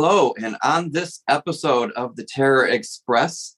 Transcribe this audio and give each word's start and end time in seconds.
Hello, 0.00 0.32
and 0.40 0.56
on 0.62 0.92
this 0.92 1.24
episode 1.28 1.90
of 1.96 2.14
the 2.14 2.22
Terror 2.22 2.64
Express, 2.68 3.56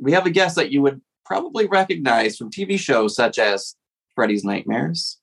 we 0.00 0.12
have 0.12 0.24
a 0.24 0.30
guest 0.30 0.56
that 0.56 0.70
you 0.70 0.80
would 0.80 1.02
probably 1.26 1.66
recognize 1.66 2.38
from 2.38 2.50
TV 2.50 2.78
shows 2.78 3.14
such 3.14 3.38
as 3.38 3.74
Freddy's 4.14 4.44
Nightmares, 4.44 5.18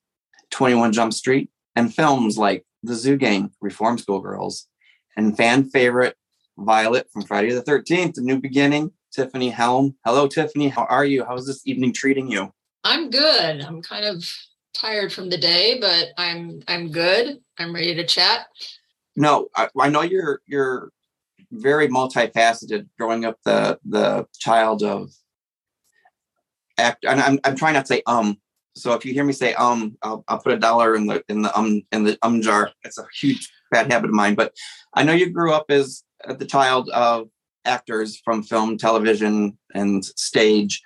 21 0.52 0.92
Jump 0.92 1.14
Street, 1.14 1.50
and 1.74 1.92
films 1.92 2.38
like 2.38 2.64
The 2.84 2.94
Zoo 2.94 3.16
Gang, 3.16 3.50
Reform 3.60 3.98
School 3.98 4.20
Girls, 4.20 4.68
and 5.16 5.36
fan 5.36 5.68
favorite 5.68 6.16
Violet 6.56 7.08
from 7.12 7.22
Friday 7.22 7.50
the 7.50 7.62
13th, 7.64 8.16
A 8.18 8.20
New 8.20 8.38
Beginning, 8.40 8.92
Tiffany 9.12 9.50
Helm. 9.50 9.96
Hello, 10.04 10.28
Tiffany. 10.28 10.68
How 10.68 10.84
are 10.84 11.04
you? 11.04 11.24
How's 11.24 11.48
this 11.48 11.66
evening 11.66 11.92
treating 11.92 12.30
you? 12.30 12.52
I'm 12.84 13.10
good. 13.10 13.62
I'm 13.62 13.82
kind 13.82 14.04
of 14.04 14.24
tired 14.74 15.12
from 15.12 15.28
the 15.28 15.38
day, 15.38 15.80
but 15.80 16.10
I'm 16.16 16.62
I'm 16.68 16.92
good. 16.92 17.40
I'm 17.58 17.74
ready 17.74 17.96
to 17.96 18.06
chat. 18.06 18.46
No, 19.16 19.48
I, 19.56 19.68
I 19.78 19.88
know 19.88 20.02
you're 20.02 20.40
you're 20.46 20.90
very 21.50 21.88
multifaceted. 21.88 22.86
Growing 22.98 23.24
up 23.24 23.38
the 23.44 23.78
the 23.84 24.26
child 24.38 24.82
of 24.82 25.10
act, 26.78 27.04
and 27.04 27.20
I'm 27.20 27.38
I'm 27.44 27.56
trying 27.56 27.74
not 27.74 27.86
to 27.86 27.94
say 27.94 28.02
um. 28.06 28.36
So 28.76 28.92
if 28.92 29.06
you 29.06 29.14
hear 29.14 29.24
me 29.24 29.32
say 29.32 29.54
um, 29.54 29.96
I'll, 30.02 30.22
I'll 30.28 30.38
put 30.38 30.52
a 30.52 30.58
dollar 30.58 30.94
in 30.94 31.06
the 31.06 31.24
in 31.30 31.42
the 31.42 31.58
um 31.58 31.82
in 31.92 32.04
the 32.04 32.18
um 32.22 32.42
jar. 32.42 32.70
It's 32.84 32.98
a 32.98 33.06
huge 33.18 33.50
bad 33.70 33.90
habit 33.90 34.10
of 34.10 34.14
mine. 34.14 34.34
But 34.34 34.54
I 34.94 35.02
know 35.02 35.12
you 35.12 35.30
grew 35.30 35.52
up 35.52 35.66
as 35.70 36.02
the 36.28 36.44
child 36.44 36.90
of 36.90 37.28
actors 37.64 38.20
from 38.22 38.42
film, 38.42 38.76
television, 38.76 39.56
and 39.74 40.04
stage. 40.04 40.82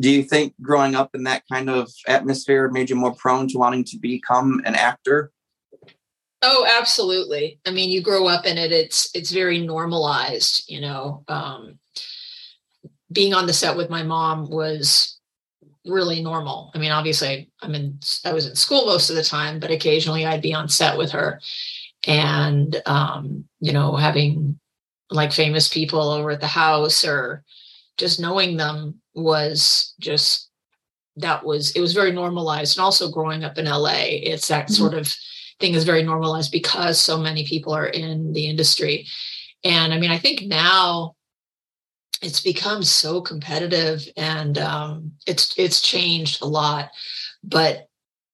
Do 0.00 0.10
you 0.10 0.22
think 0.24 0.54
growing 0.60 0.94
up 0.94 1.14
in 1.14 1.24
that 1.24 1.44
kind 1.50 1.70
of 1.70 1.90
atmosphere 2.08 2.68
made 2.70 2.90
you 2.90 2.96
more 2.96 3.14
prone 3.14 3.46
to 3.48 3.58
wanting 3.58 3.84
to 3.84 3.98
become 3.98 4.60
an 4.64 4.74
actor? 4.74 5.30
Oh, 6.46 6.66
absolutely. 6.78 7.58
I 7.64 7.70
mean, 7.70 7.88
you 7.88 8.02
grow 8.02 8.26
up 8.26 8.44
in 8.44 8.58
it. 8.58 8.70
It's 8.70 9.08
it's 9.14 9.30
very 9.30 9.60
normalized. 9.60 10.70
You 10.70 10.82
know, 10.82 11.24
um, 11.26 11.78
being 13.10 13.32
on 13.32 13.46
the 13.46 13.54
set 13.54 13.76
with 13.76 13.88
my 13.88 14.02
mom 14.02 14.50
was 14.50 15.18
really 15.86 16.22
normal. 16.22 16.70
I 16.74 16.78
mean, 16.78 16.92
obviously, 16.92 17.50
I'm 17.62 17.74
in. 17.74 17.98
I 18.26 18.34
was 18.34 18.46
in 18.46 18.56
school 18.56 18.84
most 18.84 19.08
of 19.08 19.16
the 19.16 19.24
time, 19.24 19.58
but 19.58 19.70
occasionally 19.70 20.26
I'd 20.26 20.42
be 20.42 20.52
on 20.52 20.68
set 20.68 20.98
with 20.98 21.12
her, 21.12 21.40
and 22.06 22.80
um, 22.84 23.48
you 23.60 23.72
know, 23.72 23.96
having 23.96 24.60
like 25.10 25.32
famous 25.32 25.66
people 25.66 26.10
over 26.10 26.30
at 26.30 26.40
the 26.40 26.46
house 26.46 27.06
or 27.06 27.42
just 27.96 28.20
knowing 28.20 28.58
them 28.58 29.00
was 29.14 29.94
just 29.98 30.50
that 31.16 31.42
was 31.42 31.70
it 31.70 31.80
was 31.80 31.94
very 31.94 32.12
normalized 32.12 32.76
and 32.76 32.84
also 32.84 33.10
growing 33.10 33.44
up 33.44 33.56
in 33.56 33.66
LA 33.66 34.00
it's 34.08 34.48
that 34.48 34.64
mm-hmm. 34.64 34.74
sort 34.74 34.94
of 34.94 35.14
thing 35.60 35.74
is 35.74 35.84
very 35.84 36.02
normalized 36.02 36.52
because 36.52 37.00
so 37.00 37.18
many 37.18 37.46
people 37.46 37.72
are 37.72 37.86
in 37.86 38.32
the 38.32 38.46
industry. 38.48 39.06
And 39.62 39.94
i 39.94 39.98
mean 39.98 40.10
i 40.10 40.18
think 40.18 40.42
now 40.42 41.14
it's 42.22 42.40
become 42.40 42.82
so 42.82 43.20
competitive 43.20 44.08
and 44.16 44.56
um, 44.58 45.12
it's 45.26 45.54
it's 45.58 45.80
changed 45.80 46.42
a 46.42 46.46
lot. 46.46 46.90
But 47.42 47.88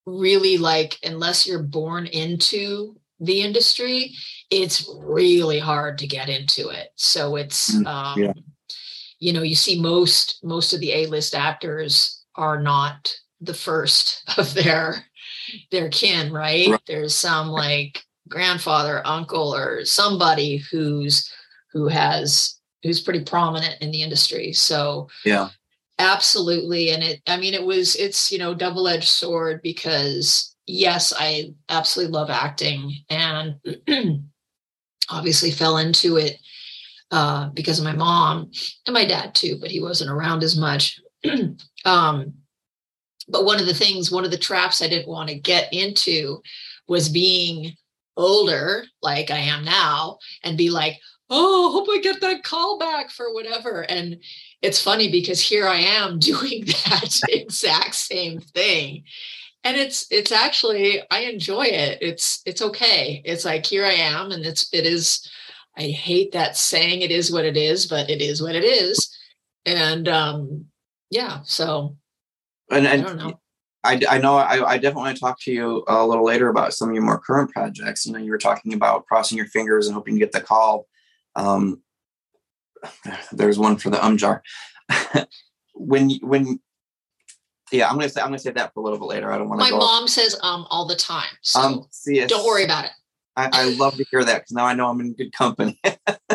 really 0.07 0.59
like 0.59 0.99
unless 1.03 1.47
you're 1.47 1.63
born 1.63 2.07
into 2.07 2.97
the 3.21 3.43
industry 3.43 4.15
it's 4.51 4.91
really 4.99 5.59
hard 5.59 5.99
to 5.99 6.07
get 6.07 6.29
into 6.29 6.69
it. 6.71 6.89
So 6.97 7.37
it's 7.37 7.75
mm, 7.75 7.87
um, 7.87 8.21
yeah. 8.21 8.33
you 9.19 9.33
know 9.33 9.43
you 9.43 9.55
see 9.55 9.81
most 9.81 10.41
most 10.43 10.73
of 10.73 10.81
the 10.81 10.93
a-list 10.93 11.35
actors 11.35 12.25
are 12.35 12.61
not 12.61 13.15
the 13.41 13.55
first 13.55 14.23
of 14.39 14.53
their 14.55 15.05
their 15.71 15.89
kin 15.89 16.33
right, 16.33 16.69
right. 16.69 16.81
there's 16.87 17.15
some 17.15 17.49
like 17.49 18.03
grandfather 18.29 19.03
uncle 19.07 19.55
or 19.55 19.85
somebody 19.85 20.57
who's 20.71 21.31
who 21.73 21.89
has 21.89 22.59
who's 22.83 23.01
pretty 23.01 23.25
prominent 23.25 23.77
in 23.81 23.91
the 23.91 24.03
industry 24.03 24.53
so 24.53 25.09
yeah 25.25 25.49
absolutely 25.99 26.91
and 26.91 27.03
it 27.03 27.21
i 27.27 27.37
mean 27.37 27.55
it 27.55 27.65
was 27.65 27.97
it's 27.97 28.31
you 28.31 28.39
know 28.39 28.55
double-edged 28.55 29.09
sword 29.09 29.61
because 29.63 30.55
yes 30.67 31.13
i 31.19 31.53
absolutely 31.69 32.13
love 32.13 32.31
acting 32.31 32.95
and 33.11 33.57
obviously 35.11 35.51
fell 35.51 35.79
into 35.79 36.17
it 36.17 36.39
uh, 37.11 37.49
because 37.51 37.79
of 37.79 37.85
my 37.85 37.93
mom 37.93 38.51
and 38.87 38.95
my 38.95 39.05
dad 39.05 39.35
too, 39.35 39.59
but 39.61 39.71
he 39.71 39.81
wasn't 39.81 40.11
around 40.11 40.43
as 40.43 40.57
much. 40.57 41.01
um, 41.85 42.33
but 43.31 43.45
one 43.45 43.61
of 43.61 43.67
the 43.67 43.75
things, 43.75 44.11
one 44.11 44.25
of 44.25 44.31
the 44.31 44.39
traps 44.39 44.83
I 44.83 44.89
didn't 44.89 45.09
want 45.09 45.29
to 45.29 45.39
get 45.39 45.73
into 45.73 46.43
was 46.89 47.09
being 47.09 47.73
older, 48.17 48.85
like 49.03 49.31
I 49.31 49.39
am 49.39 49.65
now, 49.65 50.19
and 50.43 50.59
be 50.59 50.71
like, 50.71 50.99
oh, 51.31 51.71
hope 51.73 51.89
I 51.89 52.01
get 52.01 52.21
that 52.21 52.43
call 52.43 52.79
back 52.79 53.11
for 53.11 53.33
whatever. 53.33 53.83
And 53.83 54.19
it's 54.63 54.83
funny 54.83 55.11
because 55.11 55.41
here 55.41 55.67
I 55.67 55.79
am 55.79 56.19
doing 56.19 56.65
that 56.67 57.19
exact 57.29 57.95
same 57.95 58.41
thing. 58.41 59.05
And 59.63 59.77
it's 59.77 60.07
it's 60.11 60.33
actually 60.33 61.03
i 61.11 61.21
enjoy 61.21 61.65
it. 61.65 61.99
It's 62.01 62.43
it's 62.47 62.63
okay. 62.63 63.21
It's 63.25 63.45
like 63.45 63.67
here 63.67 63.85
i 63.85 63.93
am 63.93 64.31
and 64.31 64.45
it's 64.45 64.73
it 64.73 64.87
is 64.87 65.31
i 65.77 65.83
hate 65.83 66.33
that 66.33 66.57
saying 66.57 67.03
it 67.03 67.11
is 67.11 67.31
what 67.31 67.45
it 67.45 67.59
is 67.59 67.87
but 67.87 68.09
it 68.09 68.23
is 68.23 68.43
what 68.43 68.55
it 68.55 68.65
is. 68.65 69.15
And 69.67 70.09
um 70.09 70.67
yeah 71.11 71.41
so 71.45 71.97
and, 72.71 72.87
and 72.87 73.03
I 73.03 73.05
don't 73.05 73.17
know. 73.19 73.41
I, 73.83 74.01
I 74.09 74.19
know 74.19 74.37
I, 74.37 74.73
I 74.73 74.77
definitely 74.77 75.05
want 75.05 75.17
to 75.17 75.21
talk 75.21 75.41
to 75.43 75.53
you 75.53 75.85
a 75.89 76.07
little 76.07 76.25
later 76.25 76.49
about 76.49 76.75
some 76.75 76.91
of 76.91 76.95
your 76.95 77.05
more 77.05 77.19
current 77.19 77.51
projects. 77.51 78.05
You 78.05 78.13
know, 78.13 78.19
you 78.19 78.31
were 78.31 78.39
talking 78.39 78.75
about 78.75 79.07
crossing 79.07 79.39
your 79.39 79.47
fingers 79.47 79.87
and 79.87 79.95
hoping 79.95 80.15
to 80.15 80.21
get 80.21 80.33
the 80.33 80.41
call. 80.41 80.87
Um, 81.35 81.83
there's 83.33 83.59
one 83.59 83.77
for 83.77 83.91
the 83.91 84.05
um 84.05 84.17
jar. 84.17 84.43
when 85.75 86.11
when 86.23 86.61
yeah, 87.73 87.89
I'm 87.89 87.97
gonna 87.97 88.09
say 88.09 88.21
I'm 88.21 88.29
gonna 88.29 88.39
say 88.39 88.51
that 88.51 88.75
for 88.75 88.81
a 88.81 88.83
little 88.83 88.99
bit 88.99 89.07
later. 89.07 89.33
I 89.33 89.39
don't 89.39 89.49
want 89.49 89.63
to. 89.63 89.71
My 89.71 89.77
mom 89.77 90.09
says 90.09 90.37
um 90.43 90.67
all 90.71 90.87
the 90.87 90.97
time. 90.97 91.31
So 91.43 91.61
um, 91.61 91.87
see, 91.91 92.25
don't 92.27 92.47
worry 92.47 92.65
about 92.65 92.85
it. 92.85 92.91
I, 93.37 93.49
I 93.53 93.65
love 93.75 93.97
to 93.97 94.05
hear 94.11 94.25
that 94.25 94.41
because 94.41 94.53
now 94.53 94.67
I 94.67 94.75
know 94.75 94.89
I'm 94.89 95.01
in 95.01 95.15
good 95.15 95.33
company. 95.33 95.81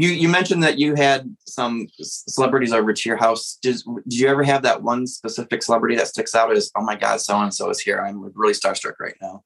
you 0.00 0.10
you 0.10 0.28
mentioned 0.28 0.62
that 0.62 0.78
you 0.78 0.94
had 0.94 1.34
some 1.46 1.86
celebrities 2.00 2.72
over 2.72 2.92
to 2.92 3.08
your 3.08 3.18
house. 3.18 3.58
Did 3.62 3.76
did 4.08 4.18
you 4.18 4.28
ever 4.28 4.42
have 4.42 4.62
that 4.62 4.82
one 4.82 5.06
specific 5.06 5.62
celebrity 5.62 5.96
that 5.96 6.08
sticks 6.08 6.34
out 6.34 6.52
as 6.52 6.70
oh 6.76 6.82
my 6.82 6.96
god, 6.96 7.20
so 7.20 7.38
and 7.38 7.54
so 7.54 7.70
is 7.70 7.80
here? 7.80 8.00
I'm 8.00 8.30
really 8.34 8.54
starstruck 8.54 8.94
right 9.00 9.16
now. 9.20 9.44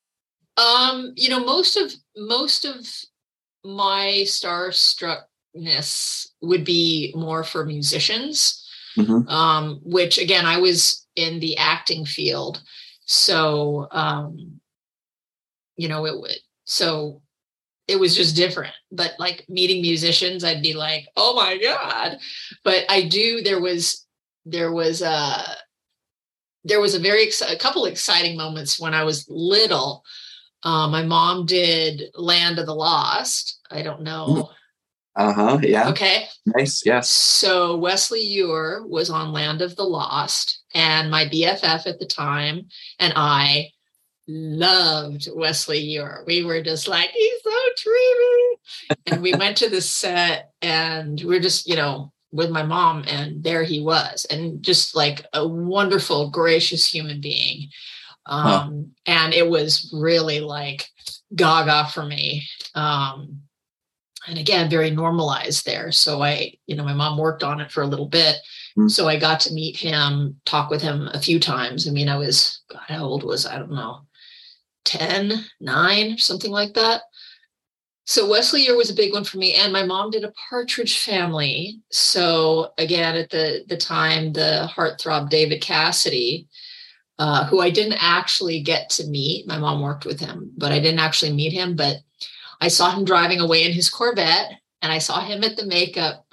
Um, 0.57 1.13
you 1.17 1.31
know, 1.31 1.45
most 1.45 1.77
of 1.77 1.93
most 2.17 2.65
of 2.65 2.87
my 3.65 4.25
starstruckness 4.25 6.29
would 6.41 6.65
be 6.65 7.13
more 7.17 7.45
for 7.45 7.65
musicians 7.65 8.63
mm-hmm. 8.97 9.29
um, 9.29 9.81
which 9.83 10.19
again, 10.19 10.47
I 10.47 10.59
was 10.59 11.07
in 11.17 11.41
the 11.41 11.57
acting 11.57 12.05
field. 12.05 12.63
So, 13.05 13.89
um, 13.91 14.61
you 15.77 15.89
know, 15.89 16.07
it 16.07 16.19
would, 16.19 16.37
so 16.65 17.22
it 17.93 18.01
was 18.01 18.17
just 18.17 18.35
different. 18.35 18.75
But 18.91 19.13
like 19.19 19.45
meeting 19.49 19.83
musicians, 19.83 20.43
I'd 20.43 20.63
be 20.63 20.75
like, 20.75 21.07
oh 21.17 21.37
my 21.37 21.59
God. 21.59 22.19
But 22.65 22.85
I 22.89 23.03
do, 23.03 23.43
there 23.43 23.61
was, 23.61 24.07
there 24.45 24.73
was 24.73 25.03
a, 25.03 25.35
there 26.65 26.81
was 26.81 26.95
a 26.95 26.99
very, 26.99 27.29
a 27.49 27.57
couple 27.57 27.85
exciting 27.85 28.37
moments 28.37 28.81
when 28.81 28.95
I 28.95 29.05
was 29.05 29.27
little. 29.29 30.03
Uh, 30.63 30.89
my 30.89 31.03
mom 31.03 31.47
did 31.47 32.05
Land 32.15 32.59
of 32.59 32.67
the 32.67 32.75
Lost. 32.75 33.61
I 33.71 33.83
don't 33.83 34.03
know. 34.03 34.51
Uh 35.15 35.33
huh. 35.33 35.59
Yeah. 35.63 35.91
Okay. 35.91 36.25
Nice. 36.47 36.87
Yes. 36.87 37.11
So 37.11 37.77
Wesley 37.77 38.27
Eure 38.39 38.89
was 38.89 39.11
on 39.11 39.31
Land 39.31 39.61
of 39.61 39.77
the 39.77 39.85
Lost, 39.85 40.63
and 40.73 41.11
my 41.11 41.27
BFF 41.27 41.87
at 41.87 41.99
the 41.99 42.07
time 42.07 42.69
and 42.99 43.13
I 43.15 43.73
loved 44.29 45.29
Wesley 45.35 45.95
Eure. 45.95 46.25
We 46.27 46.45
were 46.45 46.63
just 46.63 46.89
like, 46.89 47.11
he's 47.11 47.43
so 47.43 47.51
dreamy. 47.83 48.57
and 49.07 49.23
we 49.23 49.35
went 49.35 49.57
to 49.59 49.69
the 49.69 49.81
set, 49.81 50.51
and 50.61 51.21
we 51.21 51.27
we're 51.27 51.41
just, 51.41 51.69
you 51.69 51.77
know, 51.77 52.13
with 52.31 52.51
my 52.51 52.63
mom, 52.63 53.05
and 53.07 53.43
there 53.43 53.65
he 53.65 53.81
was, 53.81 54.25
and 54.31 54.63
just 54.63 54.97
like 54.97 55.25
a 55.33 55.47
wonderful, 55.47 56.31
gracious 56.31 56.87
human 56.87 57.21
being. 57.21 57.69
Um, 58.27 58.47
huh. 58.47 58.71
and 59.07 59.35
it 59.35 59.49
was 59.49 59.93
really 59.93 60.39
like 60.41 60.87
gaga 61.35 61.89
for 61.93 62.05
me. 62.05 62.47
Um, 62.75 63.43
and 64.27 64.39
again 64.39 64.71
very 64.71 64.91
normalized 64.91 65.67
there 65.67 65.91
so 65.91 66.23
i 66.23 66.53
you 66.67 66.77
know 66.77 66.85
my 66.85 66.93
mom 66.93 67.19
worked 67.19 67.43
on 67.43 67.61
it 67.61 67.71
for 67.71 67.83
a 67.83 67.87
little 67.87 68.09
bit 68.09 68.37
mm-hmm. 68.79 68.89
so 68.89 69.09
i 69.09 69.19
got 69.19 69.41
to 69.41 69.53
meet 69.53 69.77
him 69.77 70.37
talk 70.45 70.71
with 70.71 70.83
him 70.83 71.09
a 71.13 71.21
few 71.21 71.41
times 71.41 71.89
i 71.89 71.91
mean 71.91 72.09
i 72.09 72.17
was 72.17 72.63
god 72.71 72.83
how 72.87 73.05
old 73.05 73.25
was 73.25 73.47
i, 73.47 73.57
I 73.57 73.59
don't 73.59 73.73
know 73.73 74.01
10 74.85 75.45
9 75.61 76.19
something 76.19 76.51
like 76.51 76.75
that. 76.75 77.03
So 78.05 78.29
wesley 78.29 78.67
Eure 78.67 78.77
was 78.77 78.91
a 78.91 78.95
big 78.95 79.13
one 79.13 79.25
for 79.25 79.39
me 79.39 79.55
and 79.55 79.73
my 79.73 79.85
mom 79.85 80.11
did 80.11 80.25
a 80.25 80.33
partridge 80.51 80.99
family. 80.99 81.81
So 81.91 82.73
again 82.79 83.17
at 83.17 83.31
the 83.31 83.65
the 83.69 83.77
time 83.77 84.33
the 84.33 84.69
heartthrob 84.75 85.31
david 85.31 85.61
cassidy 85.61 86.49
uh, 87.19 87.45
who 87.47 87.61
i 87.61 87.71
didn't 87.71 87.99
actually 88.01 88.61
get 88.61 88.89
to 88.91 89.07
meet 89.07 89.47
my 89.47 89.59
mom 89.59 89.81
worked 89.81 90.07
with 90.07 90.19
him 90.19 90.51
but 90.57 90.73
i 90.73 90.81
didn't 90.81 90.99
actually 90.99 91.33
meet 91.33 91.53
him 91.53 91.77
but 91.77 91.99
I 92.63 92.69
saw 92.69 92.93
him 92.93 93.05
driving 93.05 93.41
away 93.41 93.65
in 93.65 93.73
his 93.73 93.91
Corvette, 93.91 94.53
and 94.83 94.93
I 94.93 94.99
saw 94.99 95.21
him 95.21 95.43
at 95.43 95.57
the 95.57 95.67
makeup 95.67 96.25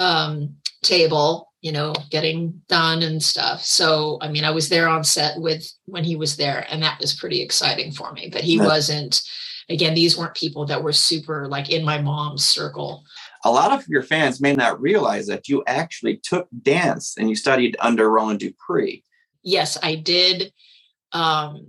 um, 0.00 0.56
table, 0.82 1.49
you 1.60 1.72
know, 1.72 1.92
getting 2.10 2.62
done 2.68 3.02
and 3.02 3.22
stuff. 3.22 3.62
So, 3.62 4.18
I 4.20 4.28
mean, 4.28 4.44
I 4.44 4.50
was 4.50 4.68
there 4.68 4.88
on 4.88 5.04
set 5.04 5.38
with 5.38 5.70
when 5.86 6.04
he 6.04 6.16
was 6.16 6.36
there, 6.36 6.66
and 6.70 6.82
that 6.82 6.98
was 7.00 7.14
pretty 7.14 7.42
exciting 7.42 7.92
for 7.92 8.12
me. 8.12 8.28
But 8.32 8.44
he 8.44 8.56
yeah. 8.56 8.66
wasn't. 8.66 9.20
Again, 9.68 9.94
these 9.94 10.18
weren't 10.18 10.34
people 10.34 10.66
that 10.66 10.82
were 10.82 10.92
super 10.92 11.46
like 11.46 11.70
in 11.70 11.84
my 11.84 12.00
mom's 12.00 12.44
circle. 12.44 13.04
A 13.44 13.50
lot 13.50 13.72
of 13.72 13.86
your 13.86 14.02
fans 14.02 14.40
may 14.40 14.52
not 14.52 14.80
realize 14.80 15.28
that 15.28 15.48
you 15.48 15.62
actually 15.66 16.16
took 16.16 16.48
dance 16.62 17.14
and 17.16 17.28
you 17.28 17.36
studied 17.36 17.76
under 17.78 18.10
Roland 18.10 18.40
Dupree. 18.40 19.04
Yes, 19.44 19.78
I 19.80 19.94
did 19.94 20.52
um, 21.12 21.66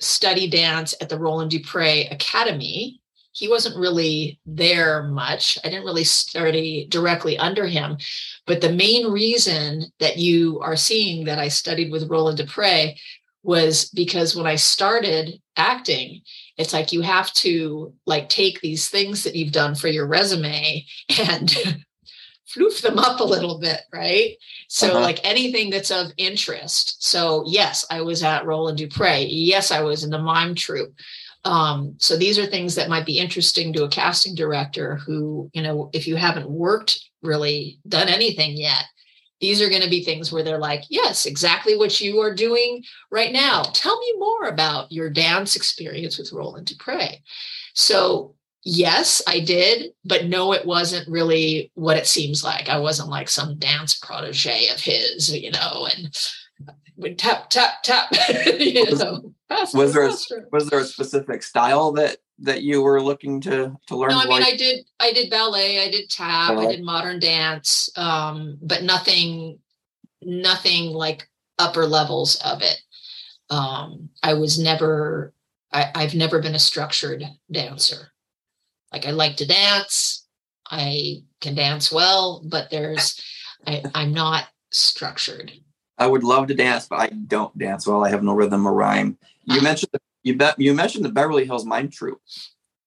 study 0.00 0.48
dance 0.48 0.94
at 1.00 1.08
the 1.08 1.18
Roland 1.18 1.50
Dupree 1.50 2.06
Academy. 2.10 2.99
He 3.32 3.48
wasn't 3.48 3.76
really 3.76 4.40
there 4.44 5.04
much. 5.04 5.58
I 5.64 5.68
didn't 5.68 5.84
really 5.84 6.04
study 6.04 6.86
directly 6.88 7.38
under 7.38 7.66
him. 7.66 7.96
But 8.46 8.60
the 8.60 8.72
main 8.72 9.10
reason 9.10 9.86
that 10.00 10.18
you 10.18 10.60
are 10.60 10.76
seeing 10.76 11.24
that 11.26 11.38
I 11.38 11.48
studied 11.48 11.92
with 11.92 12.10
Roland 12.10 12.38
Dupree 12.38 12.98
was 13.42 13.88
because 13.90 14.36
when 14.36 14.46
I 14.46 14.56
started 14.56 15.40
acting, 15.56 16.22
it's 16.56 16.72
like 16.72 16.92
you 16.92 17.00
have 17.02 17.32
to 17.34 17.94
like 18.06 18.28
take 18.28 18.60
these 18.60 18.88
things 18.88 19.24
that 19.24 19.34
you've 19.34 19.52
done 19.52 19.74
for 19.74 19.88
your 19.88 20.06
resume 20.06 20.84
and 21.18 21.48
floof 22.54 22.82
them 22.82 22.98
up 22.98 23.20
a 23.20 23.24
little 23.24 23.58
bit, 23.58 23.80
right? 23.92 24.36
So, 24.68 24.90
uh-huh. 24.90 25.00
like 25.00 25.20
anything 25.24 25.70
that's 25.70 25.90
of 25.90 26.12
interest. 26.16 27.02
So, 27.02 27.44
yes, 27.46 27.86
I 27.90 28.00
was 28.02 28.22
at 28.22 28.44
Roland 28.44 28.78
Dupree. 28.78 29.26
Yes, 29.26 29.70
I 29.70 29.80
was 29.80 30.04
in 30.04 30.10
the 30.10 30.18
mime 30.18 30.54
troupe. 30.54 30.94
Um, 31.44 31.94
so 31.98 32.16
these 32.16 32.38
are 32.38 32.46
things 32.46 32.74
that 32.74 32.88
might 32.88 33.06
be 33.06 33.18
interesting 33.18 33.72
to 33.72 33.84
a 33.84 33.88
casting 33.88 34.34
director 34.34 34.96
who, 34.96 35.50
you 35.54 35.62
know, 35.62 35.90
if 35.92 36.06
you 36.06 36.16
haven't 36.16 36.50
worked 36.50 37.00
really 37.22 37.78
done 37.88 38.08
anything 38.08 38.56
yet, 38.56 38.84
these 39.40 39.62
are 39.62 39.70
going 39.70 39.82
to 39.82 39.88
be 39.88 40.04
things 40.04 40.30
where 40.30 40.42
they're 40.42 40.58
like, 40.58 40.84
yes, 40.90 41.24
exactly 41.24 41.76
what 41.76 41.98
you 42.00 42.20
are 42.20 42.34
doing 42.34 42.84
right 43.10 43.32
now. 43.32 43.62
Tell 43.62 43.98
me 43.98 44.14
more 44.18 44.48
about 44.48 44.92
your 44.92 45.08
dance 45.08 45.56
experience 45.56 46.18
with 46.18 46.32
Roland 46.32 46.66
Dupree. 46.66 47.22
So 47.74 48.34
yes, 48.64 49.22
I 49.26 49.40
did, 49.40 49.92
but 50.04 50.26
no, 50.26 50.52
it 50.52 50.66
wasn't 50.66 51.08
really 51.08 51.70
what 51.74 51.96
it 51.96 52.06
seems 52.06 52.44
like. 52.44 52.68
I 52.68 52.78
wasn't 52.78 53.08
like 53.08 53.30
some 53.30 53.58
dance 53.58 53.98
protege 53.98 54.68
of 54.68 54.80
his, 54.80 55.34
you 55.34 55.50
know, 55.52 55.88
and 55.96 56.18
would 56.96 57.18
tap, 57.18 57.48
tap, 57.48 57.82
tap. 57.82 58.12
you 58.58 58.94
know, 58.94 59.32
was 59.74 59.92
there. 59.92 60.08
A, 60.08 60.42
was 60.52 60.68
there 60.70 60.80
a 60.80 60.84
specific 60.84 61.42
style 61.42 61.92
that 61.92 62.18
that 62.38 62.62
you 62.62 62.82
were 62.82 63.02
looking 63.02 63.40
to 63.42 63.76
to 63.86 63.96
learn? 63.96 64.10
No, 64.10 64.20
I 64.20 64.26
mean, 64.26 64.42
I 64.42 64.56
did 64.56 64.84
I 64.98 65.12
did 65.12 65.30
ballet, 65.30 65.84
I 65.84 65.90
did 65.90 66.08
tap, 66.08 66.56
I 66.56 66.66
did 66.66 66.82
modern 66.82 67.20
dance, 67.20 67.90
um, 67.96 68.58
but 68.62 68.82
nothing 68.82 69.58
nothing 70.22 70.92
like 70.92 71.28
upper 71.58 71.86
levels 71.86 72.36
of 72.36 72.62
it. 72.62 72.80
Um, 73.50 74.10
I 74.22 74.34
was 74.34 74.58
never 74.58 75.34
I, 75.72 75.90
I've 75.94 76.14
never 76.14 76.40
been 76.40 76.54
a 76.54 76.60
structured 76.60 77.24
dancer. 77.50 78.12
Like 78.92 79.06
I 79.06 79.10
like 79.10 79.36
to 79.36 79.46
dance. 79.46 80.26
I 80.70 81.22
can 81.40 81.54
dance 81.54 81.90
well, 81.90 82.42
but 82.44 82.70
there's 82.70 83.20
I, 83.66 83.82
I'm 83.94 84.12
not 84.12 84.44
structured. 84.70 85.52
I 85.98 86.06
would 86.06 86.24
love 86.24 86.46
to 86.46 86.54
dance, 86.54 86.86
but 86.86 87.00
I 87.00 87.08
don't 87.08 87.56
dance 87.58 87.86
well. 87.86 88.04
I 88.04 88.08
have 88.08 88.22
no 88.22 88.32
rhythm 88.32 88.66
or 88.66 88.72
rhyme. 88.72 89.18
You 89.44 89.60
mentioned 89.62 89.92
you 90.22 90.36
bet 90.36 90.58
you 90.58 90.74
mentioned 90.74 91.04
the 91.04 91.10
Beverly 91.10 91.44
Hills 91.44 91.64
Mime 91.64 91.90
Troupe. 91.90 92.20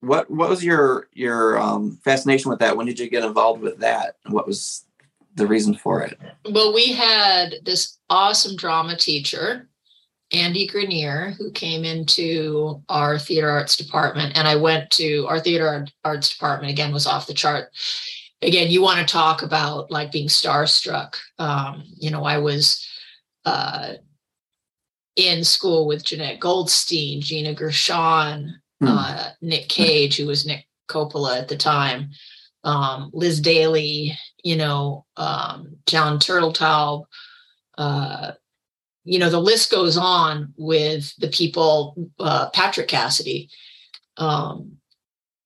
What 0.01 0.29
what 0.29 0.49
was 0.49 0.63
your 0.63 1.07
your 1.13 1.59
um, 1.59 1.99
fascination 2.03 2.49
with 2.49 2.59
that? 2.59 2.77
When 2.77 2.85
did 2.85 2.99
you 2.99 3.09
get 3.09 3.23
involved 3.23 3.61
with 3.61 3.79
that? 3.79 4.15
And 4.25 4.33
What 4.33 4.47
was 4.47 4.85
the 5.35 5.47
reason 5.47 5.73
for 5.75 6.01
it? 6.01 6.19
Well, 6.51 6.73
we 6.73 6.91
had 6.93 7.55
this 7.63 7.97
awesome 8.09 8.55
drama 8.55 8.95
teacher 8.95 9.67
Andy 10.33 10.65
Grenier, 10.65 11.35
who 11.37 11.51
came 11.51 11.85
into 11.85 12.81
our 12.89 13.19
theater 13.19 13.49
arts 13.49 13.77
department, 13.77 14.35
and 14.35 14.47
I 14.47 14.55
went 14.55 14.89
to 14.91 15.27
our 15.27 15.39
theater 15.39 15.85
arts 16.03 16.29
department 16.29 16.71
again 16.71 16.91
was 16.91 17.05
off 17.05 17.27
the 17.27 17.33
chart. 17.33 17.69
Again, 18.41 18.69
you 18.69 18.81
want 18.81 18.99
to 18.99 19.11
talk 19.11 19.43
about 19.43 19.91
like 19.91 20.11
being 20.11 20.27
starstruck. 20.27 21.15
Um, 21.37 21.83
you 21.97 22.09
know, 22.09 22.23
I 22.23 22.39
was 22.39 22.85
uh, 23.45 23.93
in 25.15 25.43
school 25.43 25.87
with 25.87 26.03
Jenette 26.03 26.39
Goldstein, 26.39 27.21
Gina 27.21 27.53
Gershon, 27.53 28.59
hmm. 28.79 28.87
uh, 28.87 29.29
Nick 29.41 29.69
Cage, 29.69 30.17
who 30.17 30.27
was 30.27 30.45
Nick 30.45 30.65
Coppola 30.87 31.39
at 31.39 31.47
the 31.47 31.57
time, 31.57 32.09
um, 32.63 33.11
Liz 33.13 33.39
Daily, 33.39 34.17
you 34.43 34.55
know, 34.55 35.05
um, 35.17 35.77
John 35.85 36.19
Turteltaub, 36.19 37.05
uh, 37.77 38.31
you 39.03 39.19
know 39.19 39.29
the 39.29 39.39
list 39.39 39.71
goes 39.71 39.97
on 39.97 40.53
with 40.57 41.13
the 41.17 41.27
people 41.27 42.09
uh, 42.19 42.49
patrick 42.51 42.87
cassidy 42.87 43.49
um, 44.17 44.77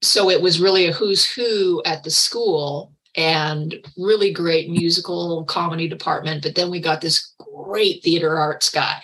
so 0.02 0.30
it 0.30 0.42
was 0.42 0.62
really 0.62 0.88
a 0.88 0.94
who's 0.94 1.30
who 1.30 1.82
at 1.86 2.04
the 2.04 2.12
school 2.12 2.94
and 3.16 3.76
really 3.98 4.32
great 4.32 4.70
musical 4.70 5.44
comedy 5.46 5.88
department 5.88 6.44
but 6.44 6.56
then 6.56 6.70
we 6.70 6.80
got 6.80 7.02
this 7.02 7.34
great 7.40 8.04
theater 8.04 8.38
arts 8.38 8.70
guy 8.70 9.02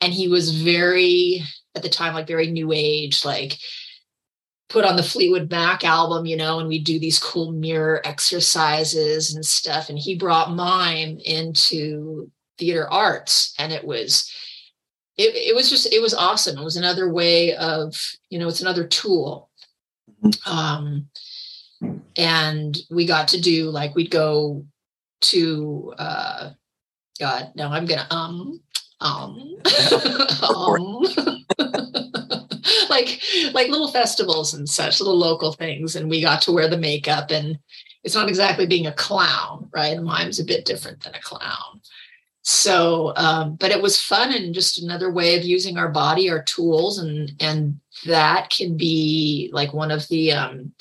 and 0.00 0.12
he 0.12 0.28
was 0.28 0.62
very 0.62 1.42
at 1.74 1.82
the 1.82 1.88
time 1.88 2.14
like 2.14 2.26
very 2.26 2.50
new 2.50 2.72
age 2.72 3.24
like 3.24 3.58
put 4.68 4.84
on 4.84 4.94
the 4.94 5.02
Fleetwood 5.02 5.50
Mac 5.50 5.82
album, 5.84 6.26
you 6.26 6.36
know, 6.36 6.60
and 6.60 6.68
we 6.68 6.78
do 6.78 7.00
these 7.00 7.18
cool 7.18 7.50
mirror 7.50 8.00
exercises 8.04 9.34
and 9.34 9.44
stuff. 9.44 9.88
And 9.88 9.98
he 9.98 10.14
brought 10.14 10.52
mime 10.52 11.18
into 11.24 12.30
theater 12.60 12.88
arts 12.88 13.54
and 13.58 13.72
it 13.72 13.84
was 13.84 14.30
it, 15.16 15.34
it 15.34 15.56
was 15.56 15.68
just 15.68 15.92
it 15.92 16.00
was 16.00 16.14
awesome 16.14 16.58
it 16.58 16.64
was 16.64 16.76
another 16.76 17.10
way 17.10 17.54
of 17.56 17.96
you 18.28 18.38
know 18.38 18.46
it's 18.46 18.60
another 18.60 18.86
tool 18.86 19.50
mm-hmm. 20.22 20.50
um 20.50 21.08
and 22.16 22.78
we 22.90 23.06
got 23.06 23.28
to 23.28 23.40
do 23.40 23.70
like 23.70 23.94
we'd 23.94 24.10
go 24.10 24.64
to 25.22 25.94
uh 25.98 26.50
god 27.18 27.50
no, 27.54 27.68
i'm 27.68 27.86
gonna 27.86 28.06
um 28.10 28.60
um 29.00 29.56
um 30.42 31.02
like 32.90 33.20
like 33.52 33.68
little 33.68 33.90
festivals 33.90 34.54
and 34.54 34.68
such 34.68 35.00
little 35.00 35.16
local 35.16 35.52
things 35.52 35.96
and 35.96 36.10
we 36.10 36.20
got 36.20 36.42
to 36.42 36.52
wear 36.52 36.68
the 36.68 36.76
makeup 36.76 37.30
and 37.30 37.58
it's 38.04 38.14
not 38.14 38.28
exactly 38.28 38.66
being 38.66 38.86
a 38.86 38.92
clown 38.92 39.68
right? 39.72 40.00
Mime's 40.00 40.40
a 40.40 40.44
bit 40.44 40.64
different 40.64 41.02
than 41.02 41.14
a 41.14 41.20
clown. 41.20 41.80
So 42.42 43.12
um, 43.16 43.56
but 43.56 43.70
it 43.70 43.82
was 43.82 44.00
fun 44.00 44.32
and 44.32 44.54
just 44.54 44.82
another 44.82 45.10
way 45.12 45.36
of 45.36 45.44
using 45.44 45.76
our 45.76 45.88
body 45.88 46.30
our 46.30 46.42
tools 46.42 46.98
and 46.98 47.32
and 47.40 47.80
that 48.06 48.50
can 48.50 48.76
be 48.76 49.50
like 49.52 49.72
one 49.72 49.90
of 49.90 50.08
the 50.08 50.32
um, 50.32 50.72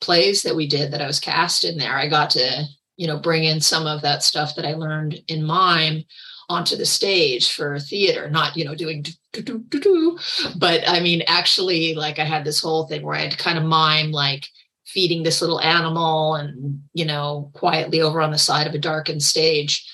plays 0.00 0.42
that 0.42 0.56
we 0.56 0.66
did 0.66 0.92
that 0.92 1.02
i 1.02 1.06
was 1.06 1.20
cast 1.20 1.64
in 1.64 1.76
there. 1.76 1.96
I 1.96 2.08
got 2.08 2.30
to 2.30 2.64
you 2.96 3.06
know 3.06 3.18
bring 3.18 3.44
in 3.44 3.60
some 3.60 3.86
of 3.86 4.02
that 4.02 4.22
stuff 4.22 4.54
that 4.54 4.66
i 4.66 4.74
learned 4.74 5.20
in 5.28 5.44
mime 5.44 6.04
onto 6.50 6.76
the 6.76 6.84
stage 6.84 7.52
for 7.52 7.78
theater 7.78 8.28
not 8.28 8.56
you 8.56 8.64
know 8.64 8.74
doing 8.74 9.04
but 10.56 10.86
i 10.88 11.00
mean 11.00 11.22
actually 11.26 11.94
like 11.94 12.18
i 12.18 12.24
had 12.24 12.44
this 12.44 12.60
whole 12.60 12.86
thing 12.86 13.02
where 13.02 13.14
i 13.14 13.20
had 13.20 13.30
to 13.30 13.36
kind 13.36 13.56
of 13.56 13.64
mime 13.64 14.10
like 14.10 14.46
feeding 14.84 15.22
this 15.22 15.40
little 15.40 15.60
animal 15.60 16.34
and 16.34 16.82
you 16.92 17.04
know 17.04 17.50
quietly 17.54 18.00
over 18.02 18.20
on 18.20 18.32
the 18.32 18.38
side 18.38 18.66
of 18.66 18.74
a 18.74 18.78
darkened 18.78 19.22
stage 19.22 19.86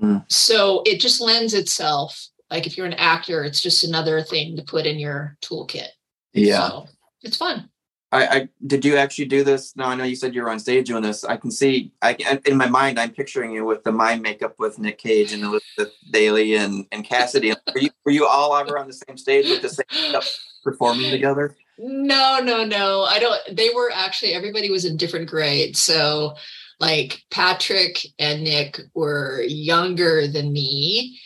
Mm. 0.00 0.24
So 0.28 0.82
it 0.86 1.00
just 1.00 1.20
lends 1.20 1.54
itself. 1.54 2.28
Like 2.50 2.66
if 2.66 2.76
you're 2.76 2.86
an 2.86 2.94
actor, 2.94 3.44
it's 3.44 3.60
just 3.60 3.84
another 3.84 4.22
thing 4.22 4.56
to 4.56 4.62
put 4.62 4.86
in 4.86 4.98
your 4.98 5.36
toolkit. 5.42 5.88
Yeah. 6.32 6.68
So 6.68 6.86
it's 7.22 7.36
fun. 7.36 7.68
I, 8.12 8.26
I, 8.26 8.48
did 8.66 8.84
you 8.84 8.96
actually 8.96 9.26
do 9.26 9.44
this? 9.44 9.76
No, 9.76 9.84
I 9.84 9.94
know 9.94 10.02
you 10.02 10.16
said 10.16 10.34
you 10.34 10.42
were 10.42 10.50
on 10.50 10.58
stage 10.58 10.88
doing 10.88 11.02
this. 11.02 11.22
I 11.22 11.36
can 11.36 11.50
see 11.50 11.92
I 12.02 12.16
in 12.44 12.56
my 12.56 12.68
mind 12.68 12.98
I'm 12.98 13.10
picturing 13.10 13.52
you 13.52 13.64
with 13.64 13.84
the 13.84 13.92
mime 13.92 14.20
makeup 14.20 14.54
with 14.58 14.78
Nick 14.80 14.98
Cage 14.98 15.32
and 15.32 15.44
Elizabeth 15.44 15.94
Daily 16.10 16.56
and, 16.56 16.86
and 16.90 17.04
Cassidy. 17.04 17.52
were 17.72 17.80
you 17.80 17.90
were 18.04 18.10
you 18.10 18.26
all 18.26 18.56
ever 18.56 18.78
on 18.78 18.88
the 18.88 18.92
same 18.92 19.16
stage 19.16 19.48
with 19.48 19.62
the 19.62 19.68
same 19.68 20.08
stuff 20.08 20.28
performing 20.64 21.10
together? 21.10 21.56
No, 21.78 22.40
no, 22.42 22.64
no. 22.64 23.02
I 23.04 23.20
don't 23.20 23.56
they 23.56 23.70
were 23.74 23.92
actually 23.94 24.34
everybody 24.34 24.70
was 24.70 24.84
in 24.84 24.96
different 24.96 25.28
grades. 25.28 25.80
So 25.80 26.34
like 26.80 27.22
Patrick 27.30 28.04
and 28.18 28.42
Nick 28.42 28.80
were 28.94 29.42
younger 29.42 30.26
than 30.26 30.52
me. 30.52 31.20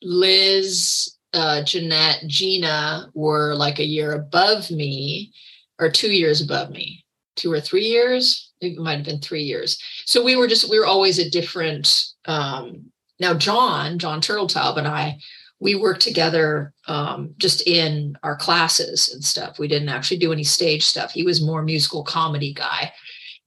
Liz, 0.00 1.16
uh, 1.34 1.64
Jeanette, 1.64 2.22
Gina 2.26 3.10
were 3.14 3.54
like 3.54 3.80
a 3.80 3.86
year 3.86 4.12
above 4.12 4.70
me 4.70 5.32
or 5.80 5.90
two 5.90 6.12
years 6.12 6.40
above 6.40 6.70
me, 6.70 7.04
two 7.36 7.50
or 7.52 7.60
three 7.60 7.84
years. 7.84 8.52
It 8.60 8.78
might 8.78 8.96
have 8.96 9.06
been 9.06 9.20
three 9.20 9.42
years. 9.42 9.78
So 10.04 10.22
we 10.22 10.36
were 10.36 10.46
just, 10.46 10.68
we 10.68 10.78
were 10.78 10.86
always 10.86 11.18
a 11.18 11.30
different. 11.30 12.04
Um, 12.26 12.92
now, 13.18 13.34
John, 13.34 13.98
John 13.98 14.20
Turteltaub 14.20 14.76
and 14.76 14.86
I 14.86 15.18
we 15.60 15.74
worked 15.74 16.00
together 16.00 16.72
um, 16.88 17.34
just 17.36 17.66
in 17.66 18.16
our 18.22 18.34
classes 18.34 19.12
and 19.12 19.22
stuff. 19.22 19.58
We 19.58 19.68
didn't 19.68 19.90
actually 19.90 20.16
do 20.16 20.32
any 20.32 20.44
stage 20.44 20.84
stuff. 20.84 21.12
He 21.12 21.22
was 21.22 21.44
more 21.44 21.62
musical 21.62 22.02
comedy 22.02 22.54
guy, 22.54 22.92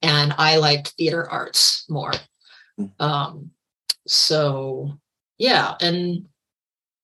and 0.01 0.33
I 0.37 0.57
liked 0.57 0.89
theater 0.89 1.29
arts 1.29 1.85
more. 1.89 2.13
Hmm. 2.77 2.85
Um, 2.99 3.51
so 4.07 4.91
yeah, 5.39 5.73
and 5.81 6.27